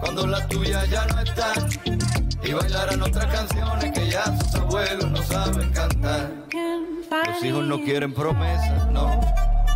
cuando 0.00 0.26
las 0.26 0.46
tuyas 0.48 0.88
ya 0.90 1.06
no 1.06 1.20
están. 1.20 2.03
Y 2.44 2.52
bailarán 2.52 3.02
otras 3.02 3.26
canciones 3.26 3.92
que 3.92 4.10
ya 4.10 4.24
sus 4.38 4.54
abuelos 4.54 5.10
no 5.10 5.22
saben 5.22 5.70
cantar. 5.70 6.30
Los 7.26 7.44
hijos 7.44 7.64
no 7.64 7.80
quieren 7.80 8.12
promesas, 8.12 8.90
no. 8.90 9.20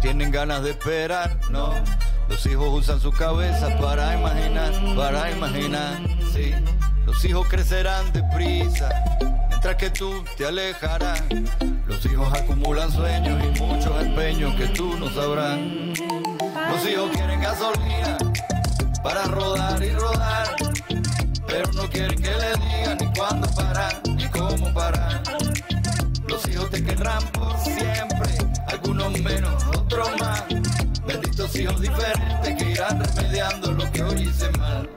Tienen 0.02 0.30
ganas 0.30 0.62
de 0.62 0.70
esperar, 0.70 1.36
no. 1.50 1.72
Los 2.28 2.44
hijos 2.46 2.68
usan 2.68 3.00
su 3.00 3.10
cabeza 3.10 3.68
para 3.80 4.14
imaginar, 4.18 4.72
para 4.96 5.30
imaginar, 5.30 5.98
sí. 6.32 6.52
Los 7.06 7.24
hijos 7.24 7.48
crecerán 7.48 8.12
deprisa, 8.12 8.90
mientras 9.48 9.76
que 9.76 9.88
tú 9.90 10.24
te 10.36 10.46
alejarás. 10.46 11.22
Los 11.86 12.04
hijos 12.04 12.30
acumulan 12.34 12.92
sueños 12.92 13.42
y 13.42 13.60
muchos 13.62 14.02
empeños 14.02 14.54
que 14.56 14.66
tú 14.68 14.94
no 14.98 15.08
sabrás. 15.10 15.58
Los 15.58 16.86
hijos 16.86 17.10
quieren 17.14 17.40
gasolina 17.40 18.18
para 19.02 19.24
rodar 19.24 19.82
y 19.82 19.90
rodar, 19.90 20.48
pero 21.48 21.72
no 21.72 21.88
quieren 21.88 22.22
que 22.22 22.30
le 22.30 22.50
diga 22.52 22.94
ni 23.00 23.06
cuándo 23.18 23.48
parar, 23.54 24.02
ni 24.14 24.28
cómo 24.28 24.72
parar. 24.74 25.22
Los 26.28 26.46
hijos 26.48 26.70
te 26.70 26.84
querrán 26.84 27.22
por 27.32 27.58
siempre, 27.58 28.30
algunos 28.66 29.18
menos, 29.20 29.64
otros 29.76 30.10
más. 30.20 30.44
Benditos 31.06 31.56
hijos 31.56 31.80
diferentes 31.80 32.54
que 32.54 32.70
irán 32.70 33.02
remediando 33.02 33.72
lo 33.72 33.90
que 33.90 34.02
hoy 34.02 34.22
hice 34.22 34.50
mal. 34.58 34.90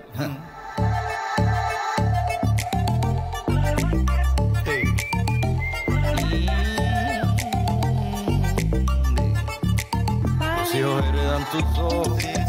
Los 10.57 10.75
hijos 10.75 11.03
heredan 11.05 11.45
tus 11.51 11.63
ojos 11.79 12.40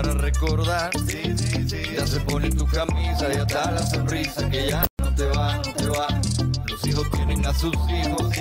para 0.00 0.14
recordar. 0.14 0.90
Ya 1.94 2.06
se 2.06 2.20
pone 2.20 2.50
tu 2.50 2.66
camisa 2.66 3.32
y 3.32 3.36
hasta 3.36 3.70
la 3.70 3.86
sonrisa 3.86 4.48
que 4.48 4.68
ya 4.68 4.86
no 4.98 5.14
te 5.14 5.26
va, 5.26 5.56
no 5.56 5.74
te 5.74 5.86
va. 5.88 6.06
Los 6.68 6.86
hijos 6.86 7.10
tienen 7.10 7.44
a 7.46 7.54
sus 7.54 7.74
hijos, 7.90 8.32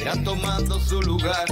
irán 0.00 0.24
tomando 0.24 0.80
su 0.80 1.00
lugar. 1.02 1.46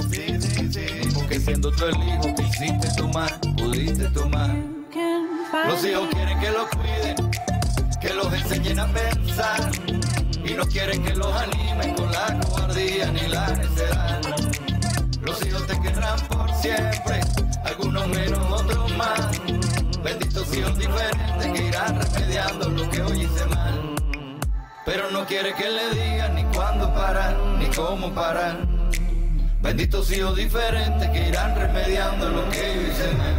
Porque 1.13 1.39
siendo 1.39 1.71
tú 1.71 1.85
el 1.85 1.95
hijo 1.95 2.35
quisiste 2.35 2.89
tomar, 2.97 3.39
pudiste 3.57 4.09
tomar. 4.09 4.55
Los 5.67 5.85
hijos 5.85 6.07
quieren 6.11 6.39
que 6.39 6.51
los 6.51 6.69
cuiden, 6.69 7.31
que 8.01 8.13
los 8.13 8.33
enseñen 8.33 8.79
a 8.79 8.87
pensar. 8.87 9.71
Y 10.43 10.53
no 10.53 10.65
quieren 10.65 11.03
que 11.03 11.15
los 11.15 11.33
animen 11.33 11.95
con 11.95 12.11
la 12.11 12.39
cobardía 12.39 13.11
ni 13.11 13.27
la 13.27 13.47
necedad. 13.55 14.21
Los 15.21 15.45
hijos 15.45 15.67
te 15.67 15.79
querrán 15.79 16.19
por 16.27 16.51
siempre, 16.55 17.19
algunos 17.63 18.07
menos, 18.07 18.39
otros 18.51 18.97
más. 18.97 19.28
Benditos 20.49 20.57
hijos 20.57 20.79
diferentes 20.79 21.47
que 21.47 21.67
irán 21.67 22.01
remediando 22.01 22.69
lo 22.69 22.89
que 22.89 23.01
hoy 23.01 23.21
hice 23.21 23.45
mal. 23.45 23.95
Pero 24.83 25.11
no 25.11 25.25
quiere 25.25 25.53
que 25.53 25.69
le 25.69 25.89
digan 25.91 26.35
ni 26.35 26.43
cuándo 26.45 26.91
parar, 26.93 27.37
ni 27.59 27.67
cómo 27.67 28.11
parar. 28.13 28.57
Benditos 29.61 30.11
hijos 30.11 30.35
diferentes 30.35 31.07
que 31.09 31.27
irán 31.27 31.55
remediando 31.55 32.29
lo 32.29 32.49
que 32.49 32.75
yo 32.75 32.81
hice 32.81 33.15
mal. 33.15 33.38